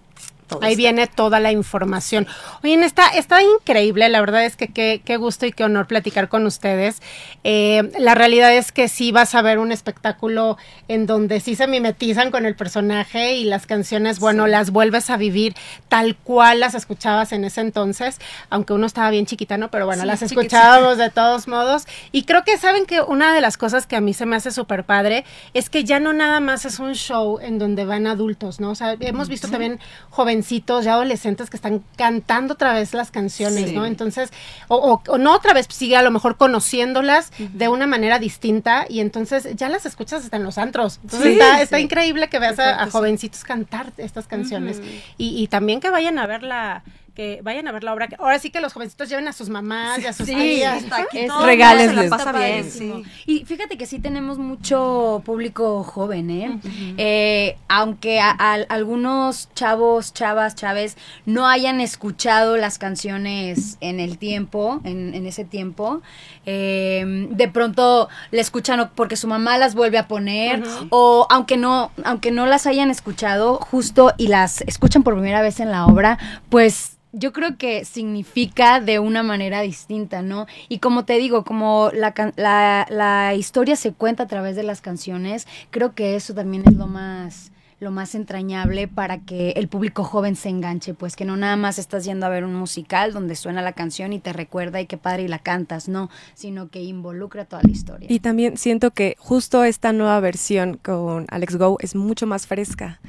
Ahí 0.61 0.75
viene 0.75 1.07
toda 1.07 1.39
la 1.39 1.51
información. 1.51 2.27
Oye, 2.63 2.73
está, 2.83 3.07
está 3.09 3.41
increíble, 3.41 4.09
la 4.09 4.19
verdad 4.19 4.45
es 4.45 4.55
que 4.55 4.67
qué, 4.67 5.17
gusto 5.17 5.45
y 5.45 5.51
qué 5.51 5.63
honor 5.63 5.87
platicar 5.87 6.29
con 6.29 6.45
ustedes. 6.45 7.01
Eh, 7.43 7.91
la 7.99 8.15
realidad 8.15 8.53
es 8.53 8.71
que 8.71 8.87
sí 8.87 9.11
vas 9.11 9.35
a 9.35 9.41
ver 9.41 9.59
un 9.59 9.71
espectáculo 9.71 10.57
en 10.87 11.05
donde 11.05 11.39
sí 11.39 11.55
se 11.55 11.67
mimetizan 11.67 12.31
con 12.31 12.45
el 12.45 12.55
personaje 12.55 13.35
y 13.35 13.43
las 13.45 13.67
canciones, 13.67 14.19
bueno, 14.19 14.47
las 14.47 14.71
vuelves 14.71 15.09
a 15.09 15.17
vivir 15.17 15.55
tal 15.87 16.15
cual 16.15 16.59
las 16.59 16.75
escuchabas 16.75 17.31
en 17.31 17.45
ese 17.45 17.61
entonces, 17.61 18.19
aunque 18.49 18.73
uno 18.73 18.87
estaba 18.87 19.09
bien 19.11 19.25
chiquita, 19.25 19.57
¿no? 19.57 19.69
Pero 19.69 19.85
bueno, 19.85 20.05
las 20.05 20.21
escuchábamos 20.21 20.97
de 20.97 21.09
todos 21.09 21.47
modos. 21.47 21.85
Y 22.11 22.23
creo 22.23 22.43
que 22.43 22.57
saben 22.57 22.85
que 22.85 23.01
una 23.01 23.33
de 23.33 23.41
las 23.41 23.57
cosas 23.57 23.87
que 23.87 23.95
a 23.95 24.01
mí 24.01 24.13
se 24.13 24.25
me 24.25 24.35
hace 24.35 24.51
súper 24.51 24.83
padre 24.83 25.23
es 25.53 25.69
que 25.69 25.83
ya 25.83 25.99
no 25.99 26.13
nada 26.13 26.39
más 26.39 26.65
es 26.65 26.79
un 26.79 26.93
show 26.93 27.39
en 27.39 27.59
donde 27.59 27.85
van 27.85 28.07
adultos, 28.07 28.59
¿no? 28.59 28.71
O 28.71 28.75
sea, 28.75 28.95
hemos 28.99 29.29
visto 29.29 29.47
también 29.47 29.79
jóvenes 30.09 30.40
ya 30.81 30.93
adolescentes 30.93 31.49
que 31.49 31.57
están 31.57 31.83
cantando 31.95 32.53
otra 32.53 32.73
vez 32.73 32.93
las 32.93 33.11
canciones, 33.11 33.73
¿no? 33.73 33.85
Entonces, 33.85 34.31
o, 34.67 35.01
no 35.19 35.35
otra 35.35 35.53
vez, 35.53 35.67
sigue 35.69 35.95
a 35.95 36.01
lo 36.01 36.11
mejor 36.11 36.37
conociéndolas 36.37 37.31
de 37.37 37.67
una 37.67 37.87
manera 37.87 38.19
distinta 38.19 38.85
y 38.89 38.99
entonces 38.99 39.55
ya 39.55 39.69
las 39.69 39.85
escuchas 39.85 40.23
hasta 40.23 40.37
en 40.37 40.43
los 40.43 40.57
antros. 40.57 40.99
Entonces 41.03 41.37
está, 41.61 41.79
increíble 41.79 42.29
que 42.29 42.39
veas 42.39 42.59
a, 42.59 42.89
jovencitos 42.89 43.43
cantar 43.43 43.93
estas 43.97 44.27
canciones. 44.27 44.81
Y, 45.17 45.47
también 45.47 45.79
que 45.79 45.89
vayan 45.89 46.17
a 46.19 46.27
ver 46.27 46.43
la, 46.43 46.83
que 47.13 47.41
vayan 47.43 47.67
a 47.67 47.71
ver 47.71 47.83
la 47.83 47.93
obra. 47.93 48.07
que- 48.07 48.15
Ahora 48.19 48.39
sí 48.39 48.49
que 48.51 48.61
los 48.61 48.73
jovencitos 48.73 49.09
lleven 49.09 49.27
a 49.27 49.33
sus 49.33 49.49
mamás 49.49 49.99
y 50.01 50.07
a 50.07 50.13
sus 50.13 50.25
Sí, 50.27 50.33
tías. 50.35 50.83
está 50.83 51.01
aquí 51.01 51.19
es- 51.19 51.27
todo, 51.27 51.45
Regálesles. 51.45 51.95
se 52.05 52.09
la 52.09 52.17
pasa 52.17 52.31
bien, 52.31 52.69
sí. 52.71 53.03
Y 53.25 53.45
fíjate 53.45 53.77
que 53.77 53.85
sí 53.85 53.99
tenemos 53.99 54.37
mucho 54.37 55.21
público 55.25 55.83
joven, 55.83 56.29
¿eh? 56.29 56.59
Eh, 56.97 57.57
aunque 57.67 58.19
a- 58.19 58.35
a- 58.37 58.53
algunos 58.69 59.49
chavos, 59.55 60.13
chavas, 60.13 60.55
chaves 60.55 60.97
no 61.25 61.47
hayan 61.47 61.81
escuchado 61.81 62.55
las 62.57 62.77
canciones 62.77 63.77
en 63.81 63.99
el 63.99 64.17
tiempo, 64.17 64.79
en, 64.83 65.13
en 65.13 65.25
ese 65.25 65.43
tiempo, 65.43 66.01
eh, 66.45 67.27
de 67.29 67.47
pronto 67.47 68.09
le 68.31 68.41
escuchan 68.41 68.89
porque 68.95 69.15
su 69.15 69.27
mamá 69.27 69.57
las 69.57 69.75
vuelve 69.75 69.97
a 69.97 70.07
poner 70.07 70.63
o 70.89 71.27
aunque 71.29 71.57
no, 71.57 71.91
aunque 72.03 72.31
no 72.31 72.45
las 72.45 72.65
hayan 72.67 72.89
escuchado 72.89 73.55
justo 73.57 74.13
y 74.17 74.27
las 74.27 74.61
escuchan 74.61 75.03
por 75.03 75.13
primera 75.15 75.41
vez 75.41 75.59
en 75.59 75.71
la 75.71 75.85
obra, 75.85 76.17
pues 76.49 76.97
yo 77.13 77.33
creo 77.33 77.57
que 77.57 77.85
significa 77.85 78.79
de 78.79 78.99
una 78.99 79.23
manera 79.23 79.61
distinta, 79.61 80.21
¿no? 80.21 80.47
Y 80.69 80.79
como 80.79 81.05
te 81.05 81.17
digo, 81.17 81.43
como 81.43 81.91
la, 81.93 82.13
la, 82.35 82.87
la 82.89 83.35
historia 83.35 83.75
se 83.75 83.93
cuenta 83.93 84.23
a 84.23 84.27
través 84.27 84.55
de 84.55 84.63
las 84.63 84.81
canciones, 84.81 85.47
creo 85.69 85.93
que 85.93 86.15
eso 86.15 86.33
también 86.33 86.63
es 86.65 86.75
lo 86.75 86.87
más 86.87 87.51
lo 87.81 87.89
más 87.89 88.13
entrañable 88.13 88.87
para 88.87 89.17
que 89.17 89.51
el 89.51 89.67
público 89.67 90.03
joven 90.03 90.35
se 90.35 90.49
enganche, 90.49 90.93
pues 90.93 91.15
que 91.15 91.25
no 91.25 91.35
nada 91.35 91.55
más 91.55 91.79
estás 91.79 92.05
yendo 92.05 92.27
a 92.27 92.29
ver 92.29 92.45
un 92.45 92.53
musical 92.53 93.11
donde 93.11 93.35
suena 93.35 93.63
la 93.63 93.73
canción 93.73 94.13
y 94.13 94.19
te 94.19 94.33
recuerda 94.33 94.79
y 94.79 94.85
qué 94.85 94.97
padre 94.97 95.23
y 95.23 95.27
la 95.27 95.39
cantas, 95.39 95.89
no, 95.89 96.11
sino 96.35 96.69
que 96.69 96.83
involucra 96.83 97.45
toda 97.45 97.63
la 97.63 97.71
historia. 97.71 98.07
Y 98.09 98.19
también 98.19 98.57
siento 98.57 98.91
que 98.91 99.15
justo 99.17 99.63
esta 99.63 99.93
nueva 99.93 100.19
versión 100.19 100.77
con 100.77 101.25
Alex 101.29 101.55
Go 101.55 101.77
es 101.79 101.95
mucho 101.95 102.27
más 102.27 102.45
fresca. 102.45 103.01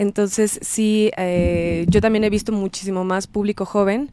Entonces, 0.00 0.58
sí, 0.62 1.10
eh, 1.18 1.84
yo 1.88 2.00
también 2.00 2.24
he 2.24 2.30
visto 2.30 2.52
muchísimo 2.52 3.04
más 3.04 3.26
público 3.26 3.66
joven 3.66 4.10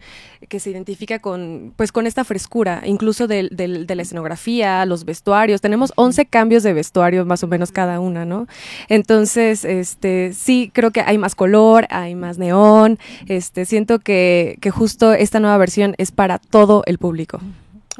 que 0.49 0.59
se 0.59 0.69
identifica 0.69 1.19
con, 1.19 1.71
pues, 1.77 1.93
con 1.93 2.05
esta 2.05 2.25
frescura, 2.25 2.81
incluso 2.85 3.25
del- 3.25 3.49
del- 3.53 3.87
de 3.87 3.95
la 3.95 4.01
escenografía, 4.01 4.85
los 4.85 5.05
vestuarios. 5.05 5.61
Tenemos 5.61 5.93
11 5.95 6.25
cambios 6.25 6.63
de 6.63 6.73
vestuarios 6.73 7.25
más 7.25 7.41
o 7.43 7.47
menos 7.47 7.71
cada 7.71 8.01
una, 8.01 8.25
¿no? 8.25 8.47
Entonces, 8.89 9.63
este, 9.63 10.33
sí, 10.33 10.69
creo 10.73 10.91
que 10.91 10.99
hay 11.01 11.17
más 11.17 11.35
color, 11.35 11.87
hay 11.89 12.15
más 12.15 12.37
neón. 12.37 12.99
Este, 13.29 13.63
siento 13.63 13.99
que, 13.99 14.57
que 14.59 14.71
justo 14.71 15.13
esta 15.13 15.39
nueva 15.39 15.57
versión 15.57 15.95
es 15.97 16.11
para 16.11 16.37
todo 16.37 16.83
el 16.85 16.97
público. 16.97 17.39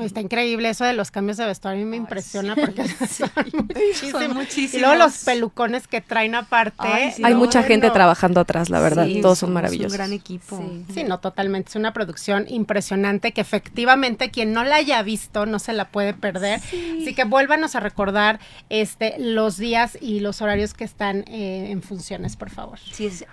Está 0.05 0.21
increíble 0.21 0.69
eso 0.69 0.85
de 0.85 0.93
los 0.93 1.11
cambios 1.11 1.37
de 1.37 1.45
vestuario, 1.45 1.81
a 1.81 1.85
mí 1.85 1.89
me 1.89 1.97
impresiona 1.97 2.55
porque 2.55 2.87
son 3.07 3.29
muchísimos. 3.53 4.35
muchísimos. 4.35 4.73
Y 4.73 4.79
luego 4.79 4.95
los 4.95 5.23
pelucones 5.23 5.87
que 5.87 6.01
traen 6.01 6.35
aparte. 6.35 6.75
Ay, 6.79 7.11
sí, 7.11 7.23
Hay 7.25 7.33
no, 7.33 7.39
mucha 7.39 7.63
gente 7.63 7.89
trabajando 7.91 8.39
atrás, 8.41 8.69
la 8.69 8.79
verdad. 8.79 9.05
Sí, 9.05 9.21
Todos 9.21 9.39
son 9.39 9.47
somos 9.47 9.53
maravillosos. 9.55 9.91
Un 9.93 9.97
gran 9.97 10.13
equipo. 10.13 10.57
Sí. 10.57 10.93
Sí, 10.93 11.03
no, 11.03 11.19
totalmente. 11.19 11.69
Es 11.69 11.75
una 11.75 11.93
producción 11.93 12.45
impresionante 12.47 13.31
que 13.33 13.41
efectivamente 13.41 14.29
quien 14.31 14.53
no 14.53 14.63
la 14.63 14.75
haya 14.77 15.01
visto 15.01 15.45
no 15.45 15.59
se 15.59 15.73
la 15.73 15.89
puede 15.89 16.13
perder. 16.13 16.59
Así 16.59 17.13
que 17.15 17.23
vuélvanos 17.23 17.75
a 17.75 17.79
recordar 17.79 18.39
este 18.69 19.15
los 19.19 19.57
días 19.57 19.97
y 20.01 20.19
los 20.19 20.41
horarios 20.41 20.73
que 20.73 20.83
están 20.83 21.23
eh, 21.27 21.71
en 21.71 21.81
funciones, 21.81 22.35
por 22.35 22.49
favor. 22.49 22.79
Sí, 22.91 23.07
es- 23.07 23.25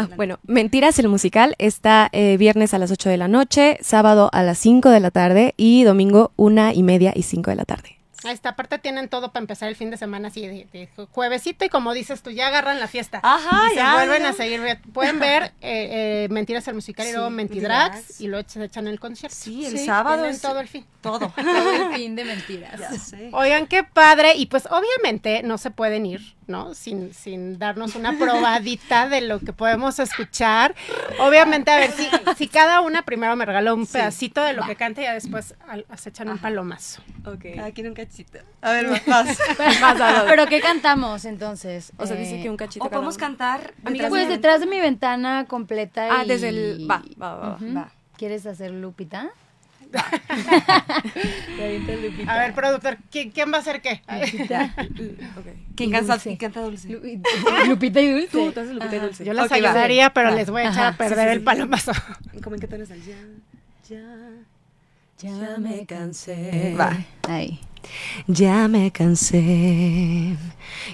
Ah, 0.00 0.08
bueno, 0.16 0.38
Mentiras 0.46 0.98
el 0.98 1.08
musical 1.08 1.54
está 1.58 2.08
eh, 2.12 2.38
viernes 2.38 2.72
a 2.72 2.78
las 2.78 2.90
8 2.90 3.10
de 3.10 3.18
la 3.18 3.28
noche, 3.28 3.76
sábado 3.82 4.30
a 4.32 4.42
las 4.42 4.56
5 4.58 4.88
de 4.88 5.00
la 5.00 5.10
tarde 5.10 5.52
y 5.58 5.84
domingo 5.84 6.32
una 6.36 6.72
y 6.72 6.82
media 6.82 7.12
y 7.14 7.22
5 7.22 7.50
de 7.50 7.56
la 7.56 7.66
tarde. 7.66 7.99
A 8.24 8.32
esta 8.32 8.54
parte 8.54 8.78
tienen 8.78 9.08
todo 9.08 9.32
para 9.32 9.42
empezar 9.42 9.68
el 9.70 9.76
fin 9.76 9.90
de 9.90 9.96
semana 9.96 10.28
así 10.28 10.46
de, 10.46 10.66
de 10.72 10.88
juevesito 11.10 11.64
y 11.64 11.70
como 11.70 11.94
dices 11.94 12.22
tú, 12.22 12.30
ya 12.30 12.48
agarran 12.48 12.78
la 12.78 12.86
fiesta. 12.86 13.18
Ajá, 13.22 13.72
y 13.72 13.76
se 13.76 13.82
vuelven 13.82 14.22
ya. 14.22 14.28
a 14.28 14.32
seguir. 14.34 14.60
Pueden 14.92 15.18
ver 15.20 15.44
eh, 15.62 16.24
eh, 16.24 16.28
Mentiras 16.30 16.68
el 16.68 16.74
musical 16.74 17.06
y 17.06 17.08
Sí, 17.10 17.14
luego 17.14 17.30
Mentidrags 17.30 18.20
y 18.20 18.28
luego 18.28 18.46
se 18.48 18.62
echan 18.62 18.86
el 18.88 19.00
concierto. 19.00 19.34
Sí, 19.38 19.64
el 19.64 19.78
sábado 19.78 20.16
Tienen 20.18 20.34
es- 20.34 20.42
todo 20.42 20.60
el 20.60 20.68
fin. 20.68 20.84
todo. 21.00 21.32
Todo 21.34 21.72
el 21.90 21.94
fin 21.96 22.14
de 22.14 22.24
mentiras. 22.26 22.78
Ya 22.78 22.90
sé. 22.92 23.30
Oigan, 23.32 23.66
qué 23.66 23.84
padre. 23.84 24.34
Y 24.36 24.46
pues 24.46 24.66
obviamente 24.70 25.42
no 25.42 25.56
se 25.56 25.70
pueden 25.70 26.04
ir, 26.04 26.34
¿no? 26.46 26.74
Sin, 26.74 27.14
sin 27.14 27.58
darnos 27.58 27.94
una 27.94 28.18
probadita 28.18 29.08
de 29.08 29.22
lo 29.22 29.40
que 29.40 29.54
podemos 29.54 29.98
escuchar. 29.98 30.74
Obviamente, 31.18 31.70
a 31.70 31.78
ver, 31.78 31.92
si, 31.92 32.06
si 32.36 32.48
cada 32.48 32.80
una 32.82 33.02
primero 33.06 33.34
me 33.36 33.46
regala 33.46 33.72
un 33.72 33.86
pedacito 33.86 34.42
de 34.44 34.52
lo 34.52 34.66
que 34.66 34.76
canta 34.76 35.00
y 35.00 35.04
ya 35.04 35.14
después 35.14 35.54
al- 35.66 35.86
se 35.96 36.10
echan 36.10 36.28
un 36.28 36.36
palomazo. 36.38 37.02
Cada 37.54 37.70
quien 37.72 37.86
un 37.88 37.94
cachito. 38.10 38.38
A 38.62 38.72
ver, 38.72 38.86
vas. 39.06 39.38
Pero 40.28 40.46
¿qué 40.46 40.60
cantamos 40.60 41.24
entonces? 41.24 41.92
O 41.96 42.06
sea, 42.06 42.16
Eh, 42.16 42.20
dice 42.20 42.42
que 42.42 42.50
un 42.50 42.56
cachito. 42.56 42.84
O 42.84 42.90
podemos 42.90 43.16
uno. 43.16 43.20
cantar. 43.26 43.72
Amigas, 43.84 44.08
Pues 44.10 44.28
detrás 44.28 44.60
de 44.60 44.66
mi 44.66 44.80
ventana 44.80 45.46
completa 45.48 46.08
Ah, 46.10 46.24
y- 46.24 46.28
desde 46.28 46.48
el. 46.50 46.86
Va, 46.90 47.02
va, 47.20 47.34
va. 47.36 47.48
va. 47.50 47.54
Ujú. 47.56 47.74
va. 47.74 47.92
¿Quieres 48.16 48.44
hacer 48.46 48.70
Lupita? 48.72 49.30
A 52.28 52.38
ver, 52.38 52.54
productor, 52.54 52.98
¿quién, 53.10 53.30
quién 53.32 53.52
va 53.52 53.56
a 53.56 53.60
hacer 53.60 53.82
qué? 53.82 54.02
Ok. 55.36 55.46
¿Quién 55.74 55.90
canta, 55.90 56.12
dulce. 56.14 56.28
quién 56.28 56.36
canta 56.36 56.60
dulce? 56.60 56.88
Lu- 56.88 57.00
Lupita 57.66 58.00
y 58.00 58.12
Dulce. 58.12 58.28
Tú, 58.28 58.46
entonces 58.48 58.74
Lupita 58.74 58.96
y. 58.96 58.98
Dulce. 59.00 59.24
Yo 59.24 59.32
las 59.32 59.50
va. 59.50 59.56
ayudaría, 59.56 60.12
pero 60.12 60.30
Va. 60.30 60.36
les 60.36 60.50
voy 60.50 60.62
a 60.62 60.68
echar 60.70 60.92
a 60.92 60.96
perder 60.96 61.28
el 61.28 61.42
palomazo. 61.42 61.92
¿Cómo 62.42 62.54
en 62.56 62.60
qué 62.60 62.68
tono? 62.68 62.84
Ya, 62.84 63.16
ya. 63.88 64.02
Ya 65.18 65.58
me 65.58 65.84
cansé. 65.86 66.74
Va. 66.78 66.96
Ahí. 67.28 67.60
Ya 68.26 68.68
me 68.68 68.90
cansé 68.90 70.36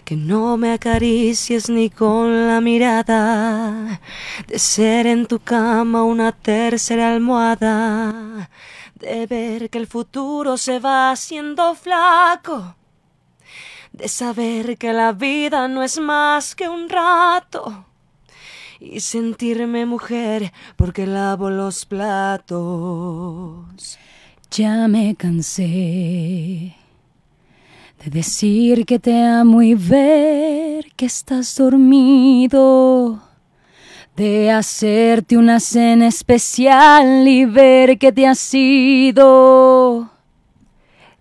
que 0.04 0.16
no 0.16 0.56
me 0.56 0.72
acaricies 0.72 1.68
ni 1.68 1.90
con 1.90 2.46
la 2.46 2.60
mirada, 2.60 4.00
de 4.46 4.58
ser 4.58 5.06
en 5.06 5.26
tu 5.26 5.38
cama 5.40 6.04
una 6.04 6.32
tercera 6.32 7.12
almohada, 7.12 8.50
de 8.94 9.26
ver 9.26 9.70
que 9.70 9.78
el 9.78 9.86
futuro 9.86 10.56
se 10.56 10.78
va 10.78 11.10
haciendo 11.10 11.74
flaco, 11.74 12.76
de 13.92 14.08
saber 14.08 14.78
que 14.78 14.92
la 14.92 15.12
vida 15.12 15.68
no 15.68 15.82
es 15.82 15.98
más 15.98 16.54
que 16.54 16.68
un 16.68 16.88
rato. 16.88 17.84
Y 18.78 19.00
sentirme 19.00 19.86
mujer 19.86 20.52
porque 20.76 21.06
lavo 21.06 21.48
los 21.48 21.86
platos. 21.86 23.64
Ya 24.50 24.88
me 24.88 25.14
cansé 25.16 26.76
de 28.04 28.10
decir 28.10 28.86
que 28.86 28.98
te 28.98 29.22
amo 29.22 29.62
y 29.62 29.74
ver 29.74 30.86
que 30.96 31.06
estás 31.06 31.54
dormido. 31.56 33.22
De 34.16 34.50
hacerte 34.50 35.36
una 35.36 35.60
cena 35.60 36.06
especial 36.06 37.28
y 37.28 37.44
ver 37.44 37.98
que 37.98 38.12
te 38.12 38.26
has 38.26 38.54
ido. 38.54 40.10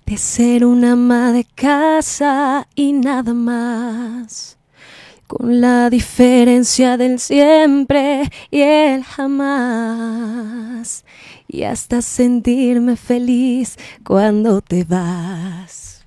De 0.05 0.17
ser 0.17 0.63
una 0.63 0.93
ama 0.93 1.33
de 1.33 1.45
casa 1.55 2.67
y 2.75 2.93
nada 2.93 3.33
más. 3.33 4.57
Con 5.27 5.59
la 5.59 5.89
diferencia 5.89 6.95
del 6.95 7.19
siempre 7.19 8.29
y 8.51 8.61
el 8.61 9.03
jamás. 9.03 11.03
Y 11.55 11.63
hasta 11.63 12.01
sentirme 12.01 12.97
feliz 12.97 13.77
cuando 14.03 14.59
te 14.59 14.83
vas. 14.83 16.03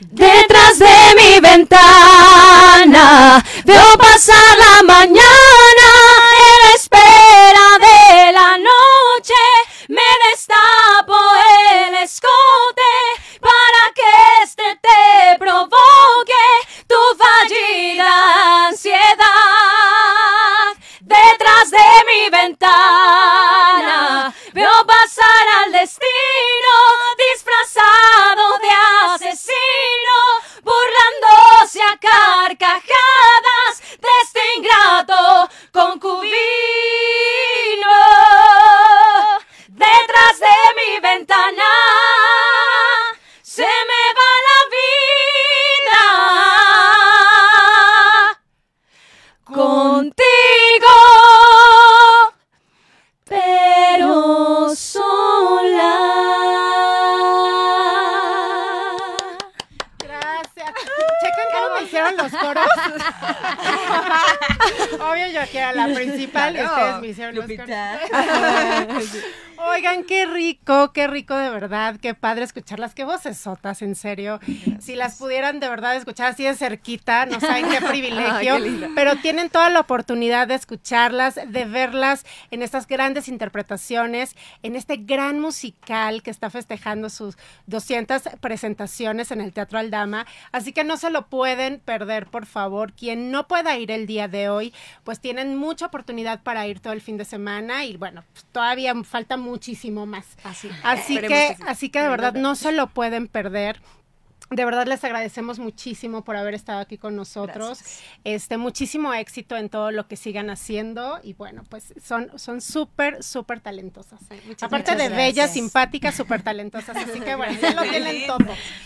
Detrás 0.00 0.80
de 0.80 1.14
mi 1.16 1.38
ventana 1.38 3.44
veo 3.64 3.96
pasar 3.96 4.58
la 4.58 4.82
mañana 4.82 5.88
en 6.48 6.58
la 6.64 6.72
espera 6.74 7.78
de 7.78 8.32
la 8.32 8.58
noche. 8.58 9.34
Me 9.86 10.02
destapo 10.32 11.14
el 11.86 11.94
escote 12.02 12.77
hicieron 67.68 68.88
los 68.94 69.08
coros. 69.10 69.24
Oigan, 69.60 70.04
qué 70.04 70.24
rico, 70.24 70.92
qué 70.92 71.08
rico 71.08 71.34
de 71.34 71.50
verdad, 71.50 71.96
qué 72.00 72.14
padre 72.14 72.44
escucharlas, 72.44 72.94
qué 72.94 73.02
voces 73.04 73.38
sotas, 73.38 73.82
en 73.82 73.96
serio. 73.96 74.38
Si 74.78 74.94
las 74.94 75.16
pudieran 75.16 75.58
de 75.58 75.68
verdad 75.68 75.96
escuchar 75.96 76.28
así 76.28 76.44
de 76.44 76.54
cerquita, 76.54 77.26
no 77.26 77.40
saben 77.40 77.68
qué 77.68 77.80
privilegio, 77.88 78.56
pero 78.94 79.16
tienen 79.16 79.50
toda 79.50 79.68
la 79.68 79.80
oportunidad 79.80 80.46
de 80.46 80.54
escucharlas, 80.54 81.34
de 81.34 81.64
verlas 81.64 82.24
en 82.52 82.62
estas 82.62 82.86
grandes 82.86 83.26
interpretaciones, 83.26 84.36
en 84.62 84.76
este 84.76 84.96
gran 84.96 85.40
musical 85.40 86.22
que 86.22 86.30
está 86.30 86.50
festejando 86.50 87.10
sus 87.10 87.36
200 87.66 88.22
presentaciones 88.40 89.32
en 89.32 89.40
el 89.40 89.52
Teatro 89.52 89.80
Aldama, 89.80 90.24
así 90.52 90.72
que 90.72 90.84
no 90.84 90.96
se 90.96 91.10
lo 91.10 91.26
pueden 91.26 91.80
perder, 91.80 92.26
por 92.26 92.46
favor. 92.46 92.92
Quien 92.92 93.32
no 93.32 93.48
pueda 93.48 93.76
ir 93.76 93.90
el 93.90 94.06
día 94.06 94.28
de 94.28 94.48
hoy, 94.50 94.72
pues 95.02 95.18
tienen 95.18 95.56
mucha 95.56 95.86
oportunidad 95.86 96.44
para 96.44 96.64
ir 96.68 96.78
todo 96.78 96.92
el 96.92 97.00
fin 97.00 97.16
de 97.16 97.24
semana 97.24 97.84
y 97.84 97.96
bueno, 97.96 98.22
pues 98.32 98.44
todavía 98.52 98.94
falta 99.02 99.36
muchísimo 99.48 100.06
más. 100.06 100.26
Así, 100.44 100.70
Así 100.82 101.18
que, 101.18 101.56
así 101.66 101.88
que 101.88 102.00
de 102.00 102.08
verdad 102.08 102.34
no 102.34 102.54
se 102.54 102.72
lo 102.72 102.88
pueden 102.88 103.26
perder. 103.28 103.80
De 104.50 104.64
verdad 104.64 104.86
les 104.86 105.04
agradecemos 105.04 105.58
muchísimo 105.58 106.24
por 106.24 106.36
haber 106.36 106.54
estado 106.54 106.80
aquí 106.80 106.96
con 106.96 107.14
nosotros. 107.16 107.80
Este, 108.24 108.56
muchísimo 108.56 109.12
éxito 109.12 109.56
en 109.56 109.68
todo 109.68 109.90
lo 109.90 110.08
que 110.08 110.16
sigan 110.16 110.48
haciendo 110.48 111.20
y 111.22 111.34
bueno, 111.34 111.64
pues 111.68 111.92
son 112.02 112.30
son 112.38 112.60
súper 112.60 113.22
súper 113.22 113.60
talentosas. 113.60 114.20
Aparte 114.60 114.96
de 114.96 115.10
bellas, 115.10 115.52
simpáticas, 115.52 116.14
súper 116.14 116.42
talentosas, 116.42 116.96
así 116.96 117.20
que 117.20 117.34
bueno, 117.34 117.58
ya 117.60 117.74
lo 117.74 117.82
tienen 117.82 118.26
todo. 118.26 118.38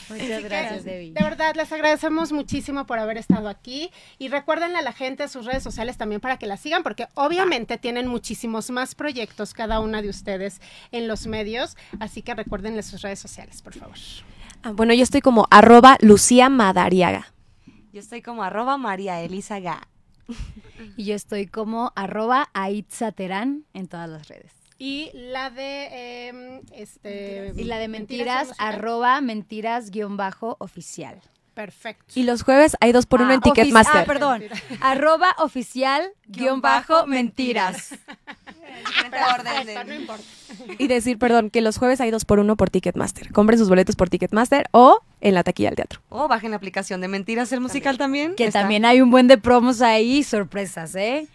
Muchas 0.09 0.43
gracias, 0.43 0.85
Debbie. 0.85 1.13
De 1.13 1.23
verdad 1.23 1.55
les 1.55 1.71
agradecemos 1.73 2.33
muchísimo 2.33 2.87
por 2.87 2.99
haber 2.99 3.17
estado 3.17 3.49
aquí 3.49 3.91
y 4.19 4.29
recuérdenle 4.29 4.79
a 4.79 4.83
la 4.83 4.93
gente 4.93 5.29
sus 5.29 5.47
redes 5.47 5.63
sociales 5.63 5.97
también 5.97 6.21
para 6.21 6.39
que 6.39 6.47
la 6.47 6.57
sigan 6.57 6.83
porque 6.83 7.07
obviamente 7.15 7.79
tienen 7.79 8.09
muchísimos 8.09 8.71
más 8.71 8.95
proyectos 8.95 9.55
cada 9.55 9.81
una 9.81 10.03
de 10.03 10.09
ustedes 10.09 10.61
en 10.91 11.07
los 11.07 11.27
medios, 11.27 11.77
así 12.01 12.23
que 12.23 12.35
recuérdenle 12.35 12.83
sus 12.83 13.03
redes 13.03 13.21
sociales, 13.21 13.63
por 13.63 13.75
favor. 13.75 13.97
Ah, 14.63 14.73
bueno, 14.73 14.95
yo 14.95 15.03
estoy 15.03 15.21
como 15.21 15.47
arroba 15.51 15.97
Lucía 16.01 16.49
Madariaga. 16.49 17.33
Yo 17.93 18.01
estoy 18.01 18.23
como 18.23 18.43
arroba 18.43 18.77
María 18.79 19.21
Elisa 19.21 19.59
Ga. 19.61 19.89
Y 20.97 21.05
yo 21.05 21.15
estoy 21.15 21.47
como 21.47 21.93
arroba 21.95 22.49
Aitza 22.55 23.13
Terán 23.13 23.65
en 23.73 23.87
todas 23.89 24.09
las 24.11 24.29
redes. 24.29 24.53
Y 24.79 25.11
la 25.15 25.49
de 25.51 26.27
em, 26.29 26.61
este 26.73 27.53
Y 27.57 27.65
la 27.65 27.79
de 27.79 27.89
mentiras, 27.89 28.49
musical. 28.49 28.75
arroba 28.75 29.21
mentiras 29.21 29.91
guion 29.91 30.17
bajo 30.17 30.57
oficial. 30.59 31.21
Perfecto. 31.55 32.05
Y 32.19 32.25
los 32.25 32.43
jueves 32.43 32.77
hay 32.81 32.93
dos 32.93 33.07
por 33.07 33.21
uno 33.21 33.31
Ah, 33.31 33.35
en 33.35 33.41
ofici- 33.41 33.55
Ticketmaster. 33.55 34.01
Ah, 34.03 34.05
perdón. 34.07 34.43
arroba 34.81 35.35
oficial 35.39 36.03
guion 36.27 36.61
bajo 36.61 37.07
mentiras. 37.07 37.95
Orden 39.39 39.67
de- 39.67 39.85
no 39.85 39.95
importa. 39.95 40.23
Y 40.79 40.87
decir, 40.87 41.19
perdón, 41.19 41.51
que 41.51 41.61
los 41.61 41.79
jueves 41.79 42.01
hay 42.01 42.11
dos 42.11 42.25
por 42.25 42.39
uno 42.39 42.57
por 42.57 42.71
Ticketmaster. 42.71 43.33
Compren 43.33 43.59
sus 43.59 43.69
boletos 43.69 43.97
por 43.97 44.09
Ticketmaster 44.11 44.69
o 44.73 45.01
en 45.21 45.35
la 45.35 45.43
taquilla 45.43 45.71
del 45.71 45.77
teatro. 45.77 46.01
O 46.09 46.29
bajen 46.29 46.51
la 46.51 46.57
aplicación 46.57 47.01
de 47.01 47.09
Mentiras 47.09 47.53
el 47.53 47.61
musical 47.61 47.99
también. 47.99 48.35
Que 48.35 48.45
Está. 48.47 48.61
también 48.61 48.85
hay 48.85 49.01
un 49.01 49.11
buen 49.11 49.29
de 49.29 49.39
promos 49.39 49.81
ahí, 49.83 50.23
sorpresas, 50.23 50.95
¿eh? 50.95 51.27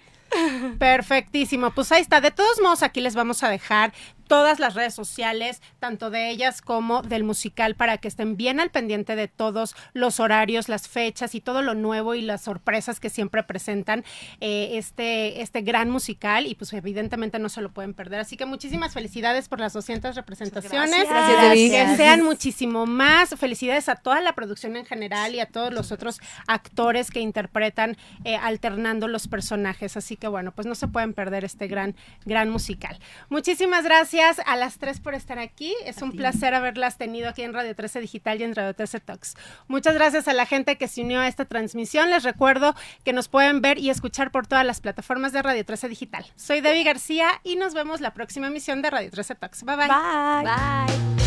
Perfectísimo. 0.78 1.72
Pues 1.72 1.92
ahí 1.92 2.02
está. 2.02 2.22
De 2.22 2.32
todos 2.32 2.60
modos, 2.62 2.84
aquí 2.84 3.02
les 3.02 3.16
vamos 3.16 3.44
a 3.44 3.50
dejar 3.50 3.94
todas 4.28 4.60
las 4.60 4.74
redes 4.74 4.94
sociales, 4.94 5.62
tanto 5.80 6.10
de 6.10 6.30
ellas 6.30 6.62
como 6.62 7.02
del 7.02 7.24
musical, 7.24 7.76
para 7.76 7.98
que 7.98 8.08
estén 8.08 8.38
bien 8.38 8.60
al 8.60 8.70
pendiente 8.70 9.16
de 9.16 9.28
todos 9.28 9.76
los 9.94 10.20
horarios, 10.20 10.70
las 10.70 10.88
fechas 10.88 11.34
y 11.36 11.42
todo 11.42 11.62
lo 11.62 11.74
nuevo 11.74 12.14
y 12.14 12.22
las 12.22 12.42
sorpresas 12.42 13.00
que 13.00 13.10
siempre 13.10 13.44
presentan 13.44 14.04
eh, 14.42 14.72
este, 14.74 15.42
este 15.42 15.62
gran 15.62 15.90
musical. 15.90 16.46
Y 16.46 16.56
pues 16.56 16.74
evidentemente 16.74 17.40
no 17.40 17.50
se 17.50 17.62
lo 17.62 17.72
pueden 17.72 17.94
perder. 17.94 18.20
Así 18.20 18.38
que 18.38 18.46
muchísimas 18.46 18.94
felicidades 18.94 19.48
por 19.48 19.60
las 19.60 19.74
200 19.74 20.16
representaciones. 20.16 21.08
Gracias, 21.10 21.42
Debbie. 21.42 21.70
Que 21.70 21.96
sean 21.96 22.24
muchísimo 22.24 22.86
más. 22.86 23.30
Felicidades 23.38 23.90
a 23.90 23.96
toda 23.96 24.22
la 24.22 24.34
producción 24.34 24.76
en 24.76 24.86
general 24.86 25.36
y 25.36 25.40
a 25.40 25.46
todos 25.46 25.74
los 25.74 25.92
otros 25.92 26.20
actores 26.48 27.12
que 27.12 27.22
interpretan 27.22 27.98
eh, 28.26 28.36
alternando 28.36 29.08
los 29.08 29.28
personajes. 29.28 29.96
Así 29.96 30.18
que 30.18 30.28
bueno, 30.28 30.52
pues 30.52 30.68
no 30.68 30.76
se 30.76 30.88
pueden 30.88 31.14
perder 31.14 31.46
este 31.46 31.68
gran, 31.68 31.96
gran 32.26 32.50
musical. 32.50 33.00
Muchísimas 33.30 33.84
gracias 33.84 34.17
a 34.20 34.56
las 34.56 34.80
tres 34.80 35.00
por 35.00 35.14
estar 35.14 35.38
aquí. 35.38 35.76
Es 35.86 36.02
un 36.02 36.12
placer 36.12 36.56
haberlas 36.56 36.98
tenido 36.98 37.30
aquí 37.30 37.44
en 37.44 37.54
Radio 37.54 37.76
13 37.76 38.00
Digital 38.00 38.42
y 38.42 38.46
en 38.46 38.56
Radio 38.56 38.74
13 38.74 39.00
Talks. 39.00 39.36
Muchas 39.68 39.94
gracias 39.94 40.28
a 40.28 40.34
la 40.34 40.48
gente 40.48 40.78
que 40.78 40.88
se 40.88 41.02
unió 41.02 41.20
a 41.20 41.28
esta 41.28 41.46
transmisión. 41.46 42.10
Les 42.10 42.24
recuerdo 42.24 42.74
que 43.04 43.14
nos 43.14 43.28
pueden 43.28 43.62
ver 43.62 43.78
y 43.78 43.92
escuchar 43.92 44.32
por 44.32 44.48
todas 44.48 44.66
las 44.66 44.82
plataformas 44.82 45.34
de 45.34 45.44
Radio 45.44 45.64
13 45.64 45.90
Digital. 45.90 46.26
Soy 46.36 46.62
Debbie 46.62 46.84
García 46.84 47.40
y 47.44 47.58
nos 47.58 47.76
vemos 47.76 48.02
la 48.02 48.14
próxima 48.14 48.48
emisión 48.48 48.82
de 48.82 48.90
Radio 48.90 49.12
13 49.12 49.36
Talks. 49.36 49.64
Bye 49.64 49.76
bye. 49.76 49.88
Bye. 49.88 50.44
Bye. 50.44 51.27